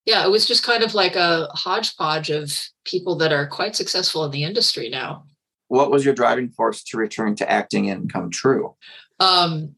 yeah, 0.06 0.26
it 0.26 0.30
was 0.30 0.46
just 0.46 0.64
kind 0.64 0.84
of 0.84 0.94
like 0.94 1.16
a 1.16 1.48
hodgepodge 1.54 2.30
of 2.30 2.52
people 2.86 3.16
that 3.18 3.32
are 3.34 3.48
quite 3.48 3.76
successful 3.76 4.26
in 4.26 4.32
the 4.32 4.44
industry 4.44 4.90
now. 4.90 5.26
What 5.68 5.92
was 5.92 6.04
your 6.04 6.16
driving 6.16 6.50
force 6.50 6.84
to 6.86 6.98
return 6.98 7.36
to 7.36 7.50
acting 7.50 7.90
and 7.90 8.12
come 8.12 8.32
true? 8.32 8.76
Um, 9.20 9.76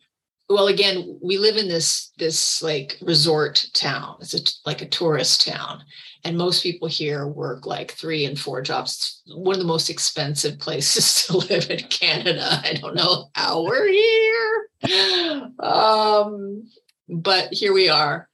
well, 0.50 0.68
again, 0.68 1.18
we 1.22 1.38
live 1.38 1.58
in 1.58 1.68
this 1.68 2.12
this 2.18 2.62
like 2.62 2.98
resort 3.02 3.66
town. 3.74 4.18
It's 4.20 4.34
a, 4.34 4.42
like 4.66 4.82
a 4.82 4.88
tourist 4.88 5.48
town, 5.48 5.84
and 6.24 6.38
most 6.38 6.64
people 6.64 6.88
here 6.88 7.28
work 7.28 7.66
like 7.66 7.92
three 7.92 8.26
and 8.26 8.38
four 8.38 8.62
jobs. 8.62 9.22
It's 9.26 9.36
one 9.36 9.56
of 9.56 9.60
the 9.62 9.68
most 9.68 9.90
expensive 9.90 10.60
places 10.66 11.26
to 11.26 11.38
live 11.38 11.70
in 11.70 11.80
Canada. 11.88 12.62
I 12.64 12.74
don't 12.74 12.96
know 12.96 13.30
how 13.36 13.64
we're 13.64 13.88
here, 13.88 15.52
um, 15.60 16.70
but 17.10 17.54
here 17.54 17.74
we 17.74 17.90
are 17.90 18.30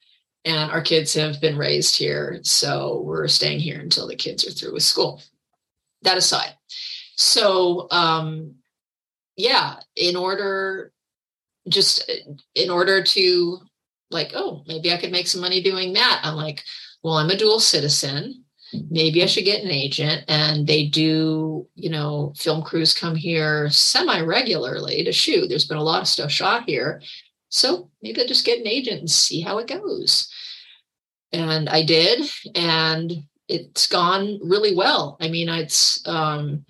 and 0.47 0.71
our 0.71 0.81
kids 0.81 1.13
have 1.13 1.41
been 1.41 1.57
raised 1.57 1.97
here 1.97 2.39
so 2.41 3.01
we're 3.03 3.27
staying 3.27 3.59
here 3.59 3.81
until 3.81 4.07
the 4.07 4.15
kids 4.15 4.47
are 4.47 4.51
through 4.51 4.73
with 4.73 4.83
school. 4.83 5.21
That 6.03 6.17
aside. 6.17 6.53
So 7.15 7.87
um 7.91 8.55
yeah 9.35 9.75
in 9.95 10.15
order 10.15 10.93
just 11.67 12.09
in 12.55 12.69
order 12.69 13.03
to 13.03 13.59
like 14.09 14.31
oh 14.35 14.63
maybe 14.67 14.91
i 14.91 14.97
could 14.97 15.11
make 15.11 15.27
some 15.27 15.41
money 15.41 15.61
doing 15.61 15.93
that 15.93 16.21
i'm 16.23 16.35
like 16.35 16.63
well 17.03 17.15
i'm 17.15 17.29
a 17.29 17.37
dual 17.37 17.59
citizen. 17.59 18.43
Maybe 18.89 19.23
i 19.23 19.25
should 19.25 19.45
get 19.45 19.63
an 19.63 19.71
agent 19.71 20.23
and 20.29 20.65
they 20.65 20.87
do 20.87 21.67
you 21.75 21.89
know 21.89 22.33
film 22.37 22.63
crews 22.63 22.93
come 22.93 23.15
here 23.15 23.69
semi 23.69 24.21
regularly 24.21 25.03
to 25.03 25.11
shoot. 25.11 25.49
There's 25.49 25.67
been 25.67 25.77
a 25.77 25.83
lot 25.83 26.01
of 26.01 26.07
stuff 26.07 26.31
shot 26.31 26.63
here. 26.69 27.01
So 27.49 27.89
maybe 28.01 28.21
I'll 28.21 28.27
just 28.27 28.45
get 28.45 28.59
an 28.59 28.67
agent 28.67 28.99
and 28.99 29.09
see 29.09 29.41
how 29.41 29.57
it 29.57 29.67
goes. 29.67 30.29
And 31.33 31.67
I 31.69 31.83
did, 31.83 32.29
and 32.55 33.11
it's 33.47 33.87
gone 33.87 34.39
really 34.41 34.75
well. 34.75 35.17
I 35.19 35.29
mean, 35.29 35.49
it's 35.49 36.05
um, 36.07 36.65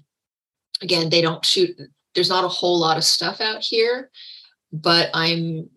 again, 0.81 1.09
they 1.09 1.21
don't 1.21 1.45
shoot, 1.45 1.75
there's 2.15 2.29
not 2.29 2.43
a 2.43 2.49
whole 2.49 2.79
lot 2.79 2.97
of 2.97 3.03
stuff 3.03 3.41
out 3.41 3.61
here, 3.61 4.09
but 4.71 5.09
I'm 5.13 5.69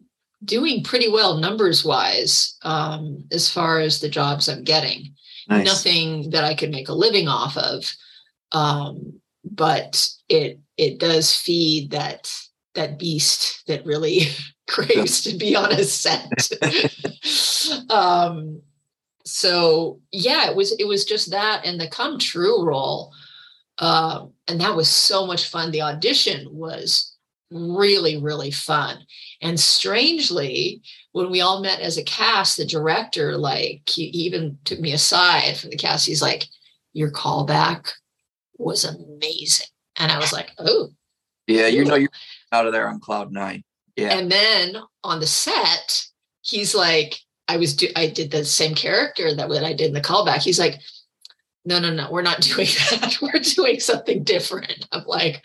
doing 0.44 0.82
pretty 0.82 1.08
well 1.08 1.36
numbers 1.36 1.84
wise 1.84 2.56
um, 2.62 3.24
as 3.30 3.50
far 3.50 3.80
as 3.80 4.00
the 4.00 4.08
jobs 4.08 4.48
I'm 4.48 4.64
getting. 4.64 5.14
Nice. 5.48 5.66
Nothing 5.66 6.30
that 6.30 6.44
I 6.44 6.54
could 6.54 6.70
make 6.70 6.88
a 6.88 6.94
living 6.94 7.28
off 7.28 7.56
of. 7.56 7.84
Um, 8.52 9.20
but 9.44 10.08
it 10.28 10.60
it 10.76 10.98
does 10.98 11.34
feed 11.34 11.90
that 11.90 12.32
that 12.74 12.98
beast 12.98 13.66
that 13.66 13.84
really 13.84 14.28
craves 14.68 15.22
to 15.22 15.36
be 15.36 15.56
on 15.56 15.72
a 15.72 15.84
set. 15.84 16.50
um, 17.90 18.62
so 19.30 20.00
yeah, 20.10 20.50
it 20.50 20.56
was 20.56 20.72
it 20.72 20.86
was 20.86 21.04
just 21.04 21.30
that 21.30 21.64
and 21.64 21.80
the 21.80 21.88
come 21.88 22.18
true 22.18 22.64
role. 22.64 23.12
Uh, 23.78 24.26
and 24.46 24.60
that 24.60 24.76
was 24.76 24.90
so 24.90 25.26
much 25.26 25.48
fun. 25.48 25.70
The 25.70 25.80
audition 25.80 26.46
was 26.50 27.16
really, 27.50 28.18
really 28.18 28.50
fun. 28.50 28.98
And 29.40 29.58
strangely, 29.58 30.82
when 31.12 31.30
we 31.30 31.40
all 31.40 31.62
met 31.62 31.80
as 31.80 31.96
a 31.96 32.04
cast, 32.04 32.56
the 32.56 32.66
director, 32.66 33.36
like, 33.38 33.88
he 33.88 34.04
even 34.04 34.58
took 34.64 34.80
me 34.80 34.92
aside 34.92 35.56
from 35.56 35.70
the 35.70 35.76
cast. 35.76 36.06
He's 36.06 36.22
like, 36.22 36.46
Your 36.92 37.10
callback 37.10 37.90
was 38.58 38.84
amazing. 38.84 39.68
And 39.98 40.12
I 40.12 40.18
was 40.18 40.32
like, 40.32 40.50
Oh. 40.58 40.90
Yeah, 41.46 41.66
you 41.66 41.84
know, 41.84 41.96
you're 41.96 42.10
out 42.52 42.66
of 42.66 42.72
there 42.72 42.88
on 42.88 43.00
cloud 43.00 43.32
nine. 43.32 43.64
Yeah. 43.96 44.16
And 44.16 44.30
then 44.30 44.76
on 45.02 45.20
the 45.20 45.26
set, 45.26 46.06
he's 46.42 46.74
like, 46.74 47.18
I 47.50 47.56
was 47.56 47.74
do 47.74 47.88
I 47.96 48.06
did 48.06 48.30
the 48.30 48.44
same 48.44 48.76
character 48.76 49.34
that 49.34 49.48
what 49.48 49.64
I 49.64 49.72
did 49.72 49.88
in 49.88 49.92
the 49.92 50.00
callback. 50.00 50.42
He's 50.42 50.60
like, 50.60 50.78
no, 51.64 51.80
no, 51.80 51.92
no, 51.92 52.08
we're 52.08 52.22
not 52.22 52.40
doing 52.40 52.68
that. 52.90 53.18
We're 53.20 53.40
doing 53.40 53.80
something 53.80 54.22
different. 54.22 54.86
I'm 54.92 55.04
like, 55.04 55.44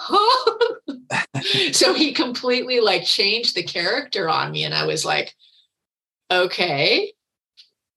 oh. 0.00 0.76
so 1.72 1.94
he 1.94 2.12
completely 2.12 2.80
like 2.80 3.04
changed 3.04 3.54
the 3.54 3.62
character 3.62 4.28
on 4.28 4.50
me. 4.50 4.64
And 4.64 4.74
I 4.74 4.84
was 4.84 5.04
like, 5.04 5.32
okay. 6.28 7.12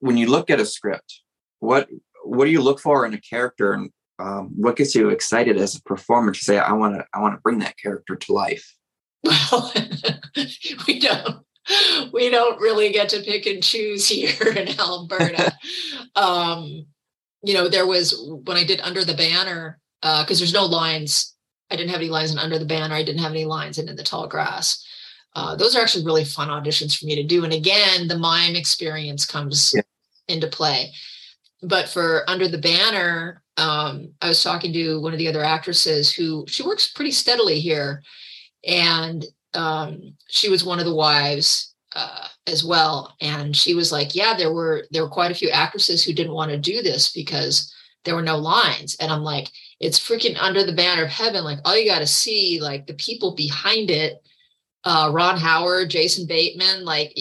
When 0.02 0.18
you 0.18 0.28
look 0.28 0.52
at 0.52 0.60
a 0.60 0.66
script, 0.66 1.22
what 1.60 1.90
what 2.24 2.46
do 2.46 2.52
you 2.52 2.62
look 2.62 2.80
for 2.80 3.08
in 3.08 3.16
a 3.16 3.22
character 3.22 3.74
and 3.74 3.90
um, 4.20 4.52
what 4.56 4.76
gets 4.76 4.94
you 4.94 5.10
excited 5.10 5.58
as 5.58 5.76
a 5.76 5.82
performer 5.82 6.32
to 6.32 6.40
say, 6.40 6.60
I 6.60 6.74
want 6.74 6.96
to 6.96 7.06
I 7.12 7.22
want 7.22 7.34
to 7.34 7.42
bring 7.42 7.58
that 7.60 7.78
character 7.82 8.16
to 8.16 8.34
life? 8.34 8.76
Well, 9.52 9.74
we 10.88 11.00
don't 11.00 11.47
we 12.14 12.30
don't 12.30 12.60
really 12.60 12.92
get 12.92 13.10
to 13.10 13.22
pick 13.22 13.46
and 13.46 13.64
choose 13.64 14.08
here 14.08 14.48
in 14.56 14.80
Alberta. 14.80 15.54
um, 16.16 16.86
you 17.44 17.54
know, 17.54 17.68
there 17.68 17.88
was 17.88 18.20
when 18.46 18.58
I 18.58 18.64
did 18.64 18.82
Under 18.82 19.04
the 19.04 19.14
Banner, 19.14 19.80
because 20.02 20.38
uh, 20.38 20.40
there's 20.40 20.54
no 20.54 20.66
lines. 20.66 21.36
I 21.70 21.76
didn't 21.76 21.92
have 21.92 22.00
any 22.00 22.10
lines 22.10 22.32
in 22.32 22.40
Under 22.40 22.60
the 22.60 22.66
Banner. 22.66 22.96
I 22.96 23.04
didn't 23.04 23.22
have 23.22 23.32
any 23.32 23.46
lines 23.46 23.78
in 23.78 23.90
In 23.90 23.96
the 23.96 24.04
Tall 24.04 24.28
Grass. 24.28 24.84
Uh, 25.36 25.56
those 25.56 25.76
are 25.76 25.82
actually 25.82 26.06
really 26.06 26.26
fun 26.26 26.48
auditions 26.48 26.98
for 26.98 27.06
me 27.06 27.16
to 27.16 27.24
do. 27.24 27.44
And 27.44 27.54
again, 27.54 28.08
the 28.08 28.18
mime 28.18 28.56
experience 28.56 29.26
comes 29.26 29.74
yeah. 29.76 29.82
into 30.28 30.48
play. 30.48 30.92
But 31.62 31.90
for 31.90 32.28
Under 32.28 32.48
the 32.48 32.58
Banner, 32.58 33.44
um, 33.58 34.14
I 34.22 34.30
was 34.30 34.42
talking 34.42 34.74
to 34.74 35.00
one 35.02 35.14
of 35.14 35.20
the 35.20 35.28
other 35.28 35.44
actresses 35.44 36.12
who 36.12 36.46
she 36.48 36.64
works 36.64 36.92
pretty 36.92 37.12
steadily 37.12 37.60
here 37.60 38.02
and 38.66 39.26
um, 39.58 40.14
she 40.30 40.50
was 40.50 40.64
one 40.64 40.80
of 40.80 40.86
the 40.86 40.96
wives 40.96 41.74
uh, 41.96 42.28
as 42.46 42.64
well. 42.64 43.16
And 43.20 43.56
she 43.56 43.74
was 43.74 43.92
like 43.92 44.16
yeah 44.16 44.36
there 44.38 44.54
were 44.54 44.86
there 44.92 45.04
were 45.04 45.10
quite 45.10 45.32
a 45.32 45.36
few 45.36 45.50
actresses 45.50 46.04
who 46.04 46.14
didn't 46.14 46.34
want 46.34 46.52
to 46.52 46.58
do 46.58 46.82
this 46.82 47.12
because 47.12 47.74
there 48.06 48.16
were 48.16 48.22
no 48.22 48.38
lines. 48.38 48.96
And 49.02 49.12
i'm 49.12 49.24
like 49.24 49.50
it's 49.80 50.00
freaking 50.00 50.38
under 50.40 50.64
the 50.64 50.74
banner 50.74 51.04
of 51.04 51.10
heaven. 51.10 51.44
Like 51.44 51.60
all 51.66 51.78
you 51.78 51.90
got 51.90 52.00
to 52.00 52.08
see 52.08 52.60
like 52.62 52.88
the 52.88 52.94
people 52.94 53.36
behind 53.36 53.90
it 53.90 54.24
uh, 54.84 55.10
ron 55.12 55.38
howard 55.38 55.90
jason 55.90 56.26
bateman 56.28 56.86
like 56.86 57.18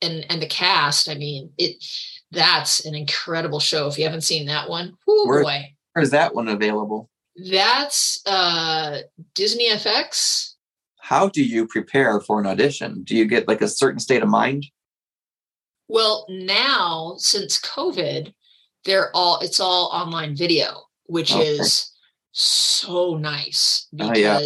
and 0.00 0.24
and 0.30 0.40
the 0.40 0.46
cast. 0.46 1.08
I 1.08 1.14
mean 1.14 1.50
it 1.58 1.84
that's 2.30 2.86
an 2.86 2.94
incredible 2.94 3.60
show. 3.60 3.88
If 3.88 3.98
you 3.98 4.04
haven't 4.04 4.22
seen 4.22 4.46
that 4.46 4.68
one 4.68 4.96
Whoo, 5.06 5.26
where, 5.26 5.42
boy. 5.42 5.74
where's 5.92 6.10
that 6.10 6.34
one 6.34 6.48
available? 6.48 7.10
That's 7.50 8.24
uh 8.26 8.98
disney 9.34 9.70
fx 9.70 10.51
how 11.02 11.28
do 11.28 11.42
you 11.42 11.66
prepare 11.66 12.20
for 12.20 12.40
an 12.40 12.46
audition? 12.46 13.02
Do 13.02 13.16
you 13.16 13.24
get 13.26 13.48
like 13.48 13.60
a 13.60 13.66
certain 13.66 13.98
state 13.98 14.22
of 14.22 14.28
mind? 14.28 14.66
Well, 15.88 16.24
now 16.28 17.16
since 17.18 17.60
COVID, 17.60 18.32
they're 18.84 19.10
all 19.12 19.40
it's 19.40 19.58
all 19.58 19.90
online 19.92 20.36
video, 20.36 20.84
which 21.06 21.34
okay. 21.34 21.44
is 21.44 21.90
so 22.30 23.16
nice 23.16 23.88
because 23.92 24.16
oh, 24.16 24.20
yeah. 24.20 24.38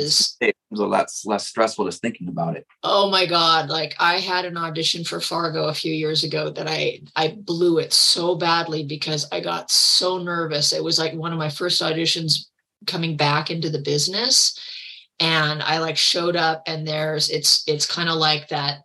it's 0.49 0.81
a 0.81 0.83
lot 0.83 1.09
less 1.27 1.47
stressful 1.47 1.85
just 1.85 2.01
thinking 2.01 2.29
about 2.29 2.57
it. 2.57 2.67
Oh 2.83 3.11
my 3.11 3.27
god, 3.27 3.69
like 3.69 3.95
I 4.01 4.19
had 4.19 4.47
an 4.47 4.57
audition 4.57 5.05
for 5.05 5.21
Fargo 5.21 5.67
a 5.67 5.75
few 5.75 5.93
years 5.93 6.25
ago 6.25 6.49
that 6.49 6.67
I 6.67 7.03
I 7.17 7.37
blew 7.39 7.79
it 7.79 7.93
so 7.93 8.35
badly 8.35 8.83
because 8.83 9.29
I 9.31 9.41
got 9.41 9.71
so 9.71 10.17
nervous. 10.17 10.73
It 10.73 10.83
was 10.83 10.99
like 10.99 11.13
one 11.13 11.35
of 11.35 11.39
my 11.39 11.51
first 11.51 11.83
auditions 11.83 12.47
coming 12.87 13.15
back 13.15 13.51
into 13.51 13.69
the 13.69 13.79
business 13.79 14.59
and 15.21 15.63
I 15.63 15.79
like 15.79 15.97
showed 15.97 16.37
up 16.37 16.63
and 16.67 16.87
there's 16.87 17.31
it's 17.31 17.65
it's 17.67 17.87
kind 17.87 18.09
of 18.09 18.17
like 18.17 18.49
that 18.49 18.81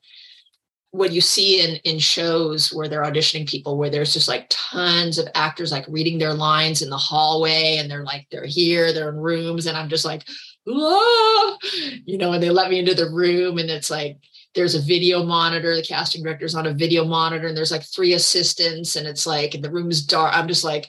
what 0.91 1.11
you 1.11 1.21
see 1.21 1.61
in 1.61 1.77
in 1.83 1.99
shows 1.99 2.73
where 2.73 2.87
they're 2.87 3.03
auditioning 3.03 3.47
people 3.47 3.77
where 3.77 3.89
there's 3.89 4.13
just 4.13 4.27
like 4.27 4.45
tons 4.49 5.17
of 5.17 5.27
actors 5.35 5.71
like 5.71 5.85
reading 5.87 6.17
their 6.17 6.33
lines 6.33 6.81
in 6.81 6.89
the 6.89 6.97
hallway 6.97 7.77
and 7.77 7.89
they're 7.89 8.03
like 8.03 8.27
they're 8.29 8.45
here 8.45 8.93
they're 8.93 9.09
in 9.09 9.17
rooms 9.17 9.65
and 9.65 9.77
I'm 9.77 9.89
just 9.89 10.05
like 10.05 10.27
ah! 10.69 11.57
you 12.05 12.17
know 12.17 12.33
and 12.33 12.43
they 12.43 12.49
let 12.49 12.69
me 12.69 12.79
into 12.79 12.93
the 12.93 13.09
room 13.09 13.57
and 13.57 13.69
it's 13.69 13.89
like 13.89 14.17
there's 14.53 14.75
a 14.75 14.81
video 14.81 15.23
monitor 15.23 15.75
the 15.75 15.81
casting 15.81 16.23
director's 16.23 16.55
on 16.55 16.67
a 16.67 16.73
video 16.73 17.05
monitor 17.05 17.47
and 17.47 17.55
there's 17.55 17.71
like 17.71 17.83
three 17.83 18.13
assistants 18.13 18.97
and 18.97 19.07
it's 19.07 19.25
like 19.25 19.53
and 19.53 19.63
the 19.63 19.71
room's 19.71 20.05
dark 20.05 20.35
I'm 20.35 20.47
just 20.47 20.65
like 20.65 20.87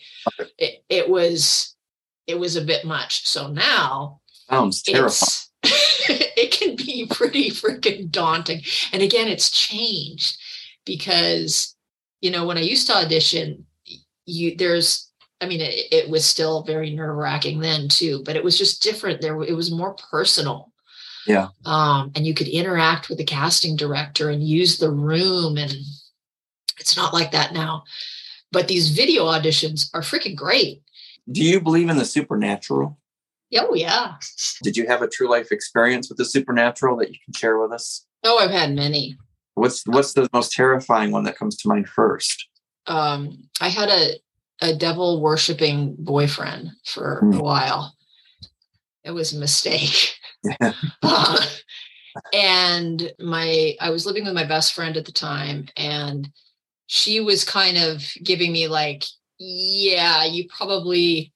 it, 0.58 0.84
it 0.88 1.08
was 1.08 1.76
it 2.26 2.38
was 2.38 2.56
a 2.56 2.62
bit 2.62 2.84
much 2.84 3.26
so 3.26 3.48
now 3.48 4.20
Sounds 4.52 4.82
terrifying. 4.82 5.30
it 5.64 6.50
can 6.50 6.76
be 6.76 7.06
pretty 7.10 7.50
freaking 7.50 8.10
daunting. 8.10 8.62
And 8.92 9.02
again, 9.02 9.28
it's 9.28 9.50
changed 9.50 10.36
because, 10.84 11.74
you 12.20 12.30
know, 12.30 12.46
when 12.46 12.58
I 12.58 12.62
used 12.62 12.86
to 12.88 12.96
audition, 12.96 13.66
you 14.26 14.56
there's 14.56 15.08
I 15.40 15.46
mean, 15.46 15.60
it, 15.60 15.86
it 15.90 16.08
was 16.08 16.24
still 16.24 16.62
very 16.62 16.90
nerve 16.90 17.16
wracking 17.16 17.58
then 17.60 17.88
too, 17.88 18.22
but 18.24 18.36
it 18.36 18.44
was 18.44 18.56
just 18.56 18.82
different. 18.82 19.20
There, 19.20 19.42
it 19.42 19.56
was 19.56 19.72
more 19.72 19.94
personal. 19.94 20.72
Yeah. 21.26 21.48
Um, 21.64 22.12
and 22.14 22.26
you 22.26 22.34
could 22.34 22.48
interact 22.48 23.08
with 23.08 23.18
the 23.18 23.24
casting 23.24 23.76
director 23.76 24.30
and 24.30 24.42
use 24.42 24.78
the 24.78 24.90
room, 24.90 25.56
and 25.56 25.72
it's 26.78 26.96
not 26.96 27.12
like 27.12 27.32
that 27.32 27.52
now. 27.52 27.84
but 28.52 28.68
these 28.68 28.90
video 28.90 29.24
auditions 29.24 29.88
are 29.94 30.02
freaking 30.02 30.36
great. 30.36 30.82
Do 31.30 31.42
you 31.42 31.60
believe 31.60 31.88
in 31.88 31.96
the 31.96 32.04
supernatural? 32.04 32.98
Oh 33.56 33.74
yeah. 33.74 34.14
Did 34.62 34.76
you 34.76 34.86
have 34.86 35.02
a 35.02 35.08
true 35.08 35.28
life 35.28 35.52
experience 35.52 36.08
with 36.08 36.18
the 36.18 36.24
supernatural 36.24 36.96
that 36.98 37.10
you 37.10 37.18
can 37.24 37.34
share 37.34 37.58
with 37.58 37.72
us? 37.72 38.06
Oh, 38.24 38.38
I've 38.38 38.50
had 38.50 38.74
many. 38.74 39.16
What's 39.54 39.86
what's 39.86 40.14
the 40.14 40.28
most 40.32 40.52
terrifying 40.52 41.10
one 41.10 41.24
that 41.24 41.36
comes 41.36 41.56
to 41.58 41.68
mind 41.68 41.88
first? 41.88 42.48
Um, 42.86 43.48
I 43.60 43.68
had 43.68 43.88
a 43.88 44.14
a 44.60 44.74
devil 44.74 45.20
worshiping 45.20 45.96
boyfriend 45.98 46.70
for 46.84 47.18
Hmm. 47.20 47.34
a 47.34 47.42
while. 47.42 47.94
It 49.04 49.10
was 49.10 49.32
a 49.32 49.38
mistake. 49.38 50.14
Yeah. 50.44 50.72
Uh, 51.02 51.44
and 52.32 53.12
my 53.18 53.74
I 53.80 53.90
was 53.90 54.06
living 54.06 54.24
with 54.24 54.34
my 54.34 54.44
best 54.44 54.74
friend 54.74 54.96
at 54.96 55.04
the 55.04 55.12
time 55.12 55.68
and 55.76 56.28
she 56.86 57.20
was 57.20 57.44
kind 57.44 57.76
of 57.78 58.02
giving 58.22 58.52
me 58.52 58.68
like 58.68 59.04
yeah 59.38 60.24
you 60.24 60.46
probably 60.48 61.32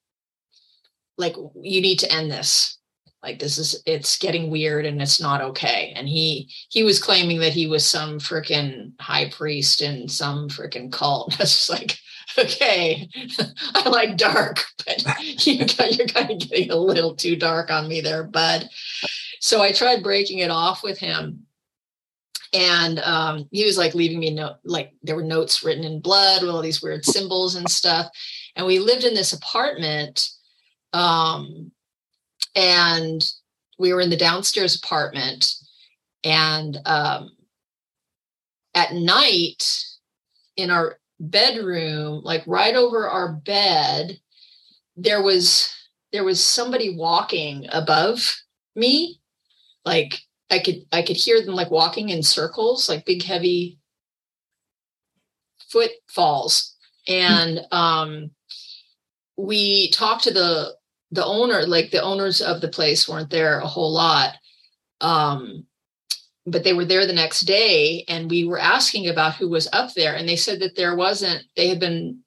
like 1.17 1.35
you 1.61 1.81
need 1.81 1.99
to 1.99 2.11
end 2.11 2.31
this 2.31 2.77
like 3.23 3.39
this 3.39 3.57
is 3.57 3.81
it's 3.85 4.17
getting 4.17 4.49
weird 4.51 4.85
and 4.85 5.01
it's 5.01 5.19
not 5.19 5.41
okay 5.41 5.93
and 5.95 6.07
he 6.07 6.49
he 6.69 6.83
was 6.83 7.01
claiming 7.01 7.39
that 7.39 7.53
he 7.53 7.67
was 7.67 7.85
some 7.85 8.19
freaking 8.19 8.91
high 8.99 9.29
priest 9.29 9.81
in 9.81 10.07
some 10.07 10.47
freaking 10.49 10.91
cult 10.91 11.31
that's 11.37 11.67
just 11.67 11.69
like 11.69 11.97
okay 12.37 13.09
i 13.75 13.89
like 13.89 14.17
dark 14.17 14.63
but 14.85 15.45
you 15.45 15.65
got, 15.65 15.97
you're 15.97 16.07
kind 16.07 16.31
of 16.31 16.39
getting 16.39 16.71
a 16.71 16.75
little 16.75 17.15
too 17.15 17.35
dark 17.35 17.71
on 17.71 17.87
me 17.87 18.01
there 18.01 18.23
bud 18.23 18.69
so 19.39 19.61
I 19.61 19.71
tried 19.71 20.03
breaking 20.03 20.39
it 20.39 20.51
off 20.51 20.83
with 20.83 20.99
him. 20.99 21.43
And 22.53 22.99
um, 22.99 23.47
he 23.51 23.65
was 23.65 23.77
like 23.77 23.93
leaving 23.93 24.19
me 24.19 24.33
note, 24.33 24.55
like 24.63 24.93
there 25.03 25.15
were 25.15 25.23
notes 25.23 25.63
written 25.63 25.83
in 25.83 25.99
blood 25.99 26.41
with 26.41 26.49
all 26.49 26.61
these 26.61 26.81
weird 26.81 27.05
symbols 27.05 27.55
and 27.55 27.69
stuff. 27.69 28.07
And 28.55 28.65
we 28.65 28.79
lived 28.79 29.03
in 29.03 29.13
this 29.13 29.33
apartment. 29.33 30.27
Um, 30.93 31.71
and 32.55 33.23
we 33.77 33.93
were 33.93 34.01
in 34.01 34.09
the 34.09 34.17
downstairs 34.17 34.75
apartment. 34.75 35.53
And 36.23 36.77
um, 36.85 37.31
at 38.73 38.93
night 38.93 39.63
in 40.55 40.71
our 40.71 40.99
bedroom, 41.19 42.21
like 42.23 42.43
right 42.47 42.75
over 42.75 43.07
our 43.07 43.33
bed, 43.33 44.19
there 44.97 45.21
was 45.21 45.73
there 46.11 46.23
was 46.23 46.43
somebody 46.43 46.95
walking 46.95 47.67
above 47.71 48.41
me 48.75 49.19
like 49.85 50.19
i 50.49 50.59
could 50.59 50.85
i 50.91 51.01
could 51.01 51.15
hear 51.15 51.41
them 51.45 51.53
like 51.53 51.69
walking 51.69 52.09
in 52.09 52.23
circles 52.23 52.89
like 52.89 53.05
big 53.05 53.23
heavy 53.23 53.77
footfalls 55.69 56.75
and 57.07 57.61
um 57.71 58.31
we 59.37 59.91
talked 59.91 60.23
to 60.23 60.33
the 60.33 60.75
the 61.11 61.25
owner 61.25 61.65
like 61.65 61.91
the 61.91 62.01
owners 62.01 62.41
of 62.41 62.61
the 62.61 62.67
place 62.67 63.07
weren't 63.07 63.29
there 63.29 63.59
a 63.59 63.67
whole 63.67 63.91
lot 63.93 64.35
um 65.01 65.65
but 66.45 66.63
they 66.63 66.73
were 66.73 66.85
there 66.85 67.05
the 67.05 67.13
next 67.13 67.41
day 67.41 68.05
and 68.07 68.29
we 68.29 68.45
were 68.45 68.59
asking 68.59 69.07
about 69.07 69.35
who 69.35 69.49
was 69.49 69.67
up 69.73 69.93
there 69.93 70.15
and 70.15 70.27
they 70.27 70.35
said 70.35 70.59
that 70.59 70.75
there 70.75 70.95
wasn't 70.95 71.43
they 71.55 71.67
had 71.67 71.79
been 71.79 72.19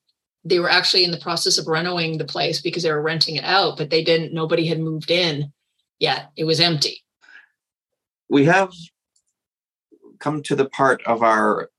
they 0.44 0.58
were 0.58 0.70
actually 0.70 1.04
in 1.04 1.10
the 1.10 1.18
process 1.18 1.58
of 1.58 1.66
renovating 1.66 2.16
the 2.16 2.24
place 2.24 2.60
because 2.60 2.82
they 2.82 2.92
were 2.92 3.02
renting 3.02 3.36
it 3.36 3.44
out 3.44 3.76
but 3.76 3.90
they 3.90 4.02
didn't 4.02 4.32
nobody 4.32 4.66
had 4.66 4.80
moved 4.80 5.10
in 5.10 5.52
yet 6.00 6.30
it 6.36 6.44
was 6.44 6.58
empty. 6.58 7.04
We 8.28 8.44
have 8.46 8.72
come 10.18 10.42
to 10.44 10.56
the 10.56 10.68
part 10.68 11.02
of 11.06 11.22
our 11.22 11.70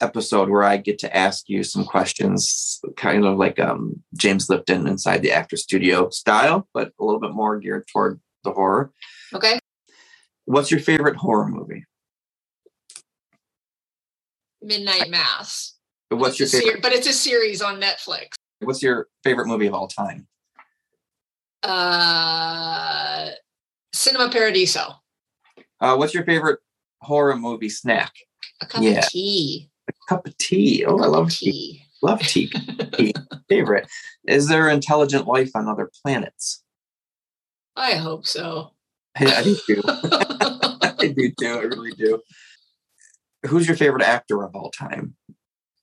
episode 0.00 0.48
where 0.50 0.62
I 0.62 0.76
get 0.76 0.98
to 1.00 1.16
ask 1.16 1.48
you 1.48 1.62
some 1.62 1.84
questions, 1.84 2.80
kind 2.96 3.24
of 3.24 3.38
like 3.38 3.58
um, 3.58 4.02
James 4.16 4.48
Lipton 4.50 4.86
inside 4.86 5.22
the 5.22 5.32
actor 5.32 5.56
studio 5.56 6.10
style, 6.10 6.68
but 6.74 6.92
a 7.00 7.04
little 7.04 7.20
bit 7.20 7.32
more 7.32 7.58
geared 7.58 7.86
toward 7.92 8.20
the 8.44 8.52
horror. 8.52 8.92
okay 9.34 9.58
What's 10.44 10.70
your 10.70 10.80
favorite 10.80 11.16
horror 11.16 11.48
movie? 11.48 11.84
midnight 14.62 15.10
mass 15.10 15.74
What's 16.10 16.38
your 16.38 16.44
It's 16.44 16.52
ser- 16.52 16.60
favorite? 16.62 16.82
but 16.82 16.92
it's 16.92 17.06
a 17.06 17.12
series 17.12 17.62
on 17.62 17.80
netflix 17.80 18.28
What's 18.60 18.82
your 18.82 19.08
favorite 19.22 19.46
movie 19.46 19.66
of 19.66 19.74
all 19.74 19.86
time? 19.88 20.26
uh 21.62 23.30
cinema 23.92 24.30
paradiso 24.30 24.94
Uh, 25.80 25.96
what's 25.96 26.14
your 26.14 26.24
favorite 26.24 26.60
horror 27.02 27.36
movie 27.36 27.68
snack? 27.68 28.12
a 28.62 28.66
cup 28.66 28.82
Yeah. 28.82 29.00
of 29.00 29.08
tea 29.08 29.70
cup 30.06 30.26
of 30.26 30.36
tea. 30.38 30.84
Oh, 30.86 30.98
I 30.98 31.06
love 31.06 31.30
tea. 31.30 31.50
tea 31.52 31.82
Love 32.02 32.20
tea. 32.20 32.48
tea. 32.94 33.12
Favorite. 33.48 33.88
Is 34.26 34.48
there 34.48 34.68
intelligent 34.68 35.26
life 35.26 35.50
on 35.54 35.68
other 35.68 35.90
planets? 36.02 36.62
i 37.78 37.92
hope 37.92 38.26
so 38.26 38.70
I 39.18 39.42
do 39.42 39.56
too. 39.66 39.82
I 39.86 41.12
do 41.16 41.30
too. 41.38 41.46
I 41.46 41.62
really 41.62 41.92
do. 41.92 42.20
Who's 43.46 43.66
your 43.66 43.76
favorite 43.76 44.02
actor 44.02 44.42
of 44.42 44.54
all 44.54 44.70
time? 44.70 45.14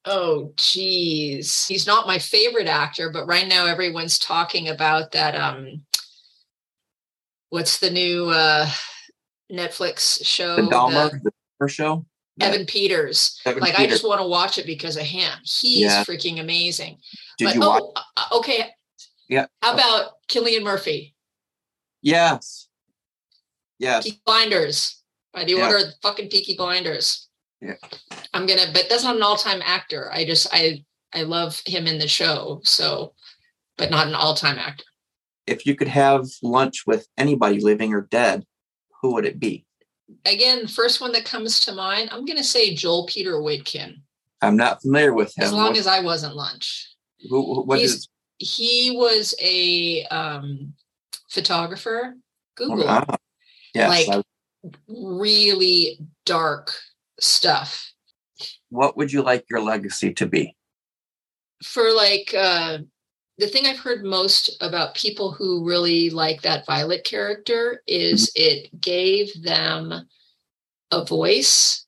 Oh, 0.06 0.54
geez. 0.58 1.66
He's 1.66 1.88
not 1.88 2.08
my 2.08 2.20
favorite 2.20 2.68
actor, 2.68 3.10
but 3.10 3.26
right 3.26 3.48
now 3.48 3.66
everyone's 3.66 4.20
talking 4.20 4.68
about 4.68 5.14
that. 5.14 5.36
Um, 5.36 5.84
what's 7.50 7.80
the 7.80 7.90
new 7.90 8.30
uh, 8.30 8.70
Netflix 9.52 10.26
show? 10.26 10.56
The 10.58 10.64
Dahmer, 10.64 11.12
The- 11.12 11.20
the 11.24 11.32
Dahmer 11.62 11.70
show. 11.70 12.06
Evan 12.40 12.66
Peters. 12.66 13.40
Evan 13.46 13.62
like, 13.62 13.80
I 13.80 13.86
just 13.88 14.08
want 14.08 14.20
to 14.22 14.28
watch 14.28 14.58
it 14.58 14.66
because 14.66 14.98
of 14.98 15.04
him. 15.04 15.32
He's 15.44 15.82
Yeah. 15.82 16.04
freaking 16.04 16.40
amazing. 16.40 17.00
Did 17.38 17.46
but 17.46 17.56
you 17.56 17.62
watch? 17.62 17.84
oh, 17.84 18.02
uh, 18.18 18.38
okay. 18.38 18.70
Yeah. 19.30 19.46
How 19.62 19.74
about 19.74 20.14
Cillian 20.30 20.64
Murphy? 20.64 21.16
Yes. 22.02 22.68
Yes. 23.80 24.04
Peaky 24.04 24.22
Blinders. 24.26 25.02
By 25.34 25.46
the 25.46 25.54
Yeah. 25.54 25.66
order 25.66 25.78
of 25.78 25.84
the 25.86 25.94
fucking 26.02 26.30
Peaky 26.30 26.56
Blinders. 26.56 27.28
Yeah. 27.62 27.76
I'm 28.34 28.46
gonna, 28.46 28.72
but 28.74 28.88
that's 28.90 29.04
not 29.04 29.16
an 29.16 29.24
all-time 29.24 29.62
actor. 29.64 30.12
I 30.12 30.26
just 30.26 30.48
I 30.52 30.84
I 31.14 31.24
love 31.24 31.62
him 31.66 31.88
in 31.88 31.98
the 32.00 32.08
show. 32.08 32.62
So, 32.64 33.14
but 33.78 33.90
not 33.90 34.08
an 34.08 34.16
all-time 34.16 34.58
actor. 34.58 34.84
If 35.48 35.66
you 35.66 35.76
could 35.76 35.88
have 35.88 36.26
lunch 36.42 36.86
with 36.86 37.08
anybody, 37.18 37.60
living 37.60 37.94
or 37.94 38.02
dead, 38.02 38.46
who 39.02 39.14
would 39.14 39.26
it 39.26 39.40
be? 39.40 39.66
Again, 40.26 40.68
first 40.68 41.02
one 41.02 41.12
that 41.14 41.26
comes 41.26 41.60
to 41.62 41.74
mind, 41.74 42.10
I'm 42.12 42.26
gonna 42.26 42.44
say 42.44 42.74
Joel 42.74 43.06
Peter 43.08 43.34
Witkin. 43.34 44.02
I'm 44.42 44.58
not 44.58 44.82
familiar 44.82 45.14
with 45.14 45.38
him. 45.38 45.44
As 45.46 45.54
long 45.54 45.70
What- 45.70 45.78
as 45.78 45.88
I 45.88 46.00
wasn't 46.02 46.36
lunch. 46.36 46.90
who, 47.30 47.62
what 47.64 47.80
is- 47.80 48.08
He 48.40 48.92
was 48.96 49.34
a 49.40 50.04
um 50.08 50.74
photographer. 51.30 52.16
Google 52.56 52.82
him. 52.84 53.06
ah, 53.08 53.16
yes. 53.74 53.90
Like- 54.08 54.10
I- 54.18 54.24
really 54.88 56.00
dark 56.26 56.74
stuff. 57.20 57.92
what 58.70 58.98
would 58.98 59.12
you 59.14 59.22
like 59.22 59.46
your 59.50 59.62
legacy 59.62 60.14
to 60.14 60.26
be? 60.26 60.56
for 61.64 61.94
like 61.94 62.34
uh 62.34 62.80
the 63.38 63.48
thing 63.48 63.66
I've 63.66 63.80
heard 63.80 64.04
most 64.04 64.58
about 64.62 64.96
people 64.96 65.32
who 65.32 65.66
really 65.66 66.10
like 66.10 66.42
that 66.44 66.66
Violet 66.66 67.04
character 67.04 67.82
is 67.88 68.32
it 68.36 68.80
gave 68.80 69.42
them 69.42 70.08
a 70.92 71.06
voice 71.06 71.86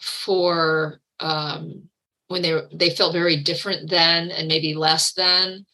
for 0.00 1.00
um 1.20 1.82
when 2.28 2.42
they 2.42 2.60
they 2.72 2.90
felt 2.90 3.12
very 3.12 3.36
different 3.36 3.90
then 3.90 4.30
and 4.30 4.48
maybe 4.48 4.74
less 4.74 5.12
than 5.12 5.64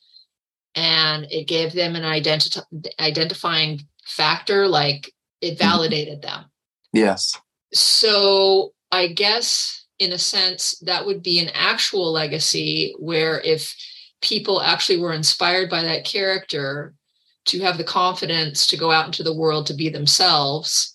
and 0.75 1.27
it 1.31 1.47
gave 1.47 1.73
them 1.73 1.97
an 1.97 2.03
identi- 2.03 2.63
identifying 3.01 3.81
factor 4.05 4.69
like 4.69 5.13
it 5.41 5.59
validated 5.59 6.23
them. 6.23 6.45
Yes. 6.93 7.35
so 7.73 8.73
I 8.91 9.09
guess 9.09 9.87
in 9.99 10.13
a 10.13 10.19
sense 10.19 10.79
that 10.81 11.07
would 11.07 11.23
be 11.23 11.39
an 11.39 11.51
actual 11.55 12.13
legacy 12.13 12.95
where 12.99 13.41
if 13.41 13.75
people 14.23 14.61
actually 14.61 14.99
were 14.99 15.13
inspired 15.13 15.69
by 15.71 15.83
that 15.83 16.05
character 16.05 16.95
to 17.47 17.61
have 17.61 17.79
the 17.79 17.85
confidence 17.85 18.67
to 18.67 18.77
go 18.77 18.91
out 18.91 19.07
into 19.07 19.23
the 19.23 19.35
world 19.35 19.67
to 19.67 19.75
be 19.75 19.89
themselves 19.89 20.95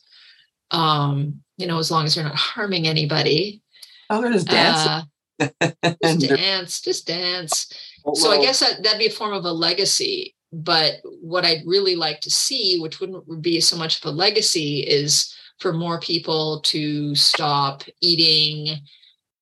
um 0.72 1.42
you 1.58 1.68
know 1.68 1.78
as 1.78 1.92
long 1.92 2.06
as 2.06 2.16
they're 2.16 2.24
not 2.24 2.36
harming 2.36 2.88
anybody 2.88 3.62
Oh, 4.10 4.22
they're 4.22 4.34
just 4.34 4.48
dancing. 4.48 5.10
uh, 5.40 5.94
just 6.04 6.20
dance 6.28 6.82
just 6.82 7.08
dance 7.08 7.74
so 8.14 8.32
I 8.32 8.42
guess 8.42 8.60
that, 8.60 8.84
that'd 8.84 9.00
be 9.00 9.08
a 9.08 9.12
form 9.12 9.34
of 9.34 9.46
a 9.46 9.52
legacy. 9.52 10.36
But 10.54 10.96
what 11.04 11.46
I'd 11.46 11.64
really 11.66 11.96
like 11.96 12.20
to 12.22 12.30
see, 12.30 12.80
which 12.80 13.00
wouldn't 13.00 13.42
be 13.42 13.62
so 13.62 13.78
much 13.78 14.00
of 14.00 14.06
a 14.06 14.12
legacy, 14.12 14.82
is 14.82 15.34
for 15.60 15.72
more 15.72 16.00
people 16.00 16.62
to 16.62 17.16
stop 17.16 17.84
eating, 18.02 18.80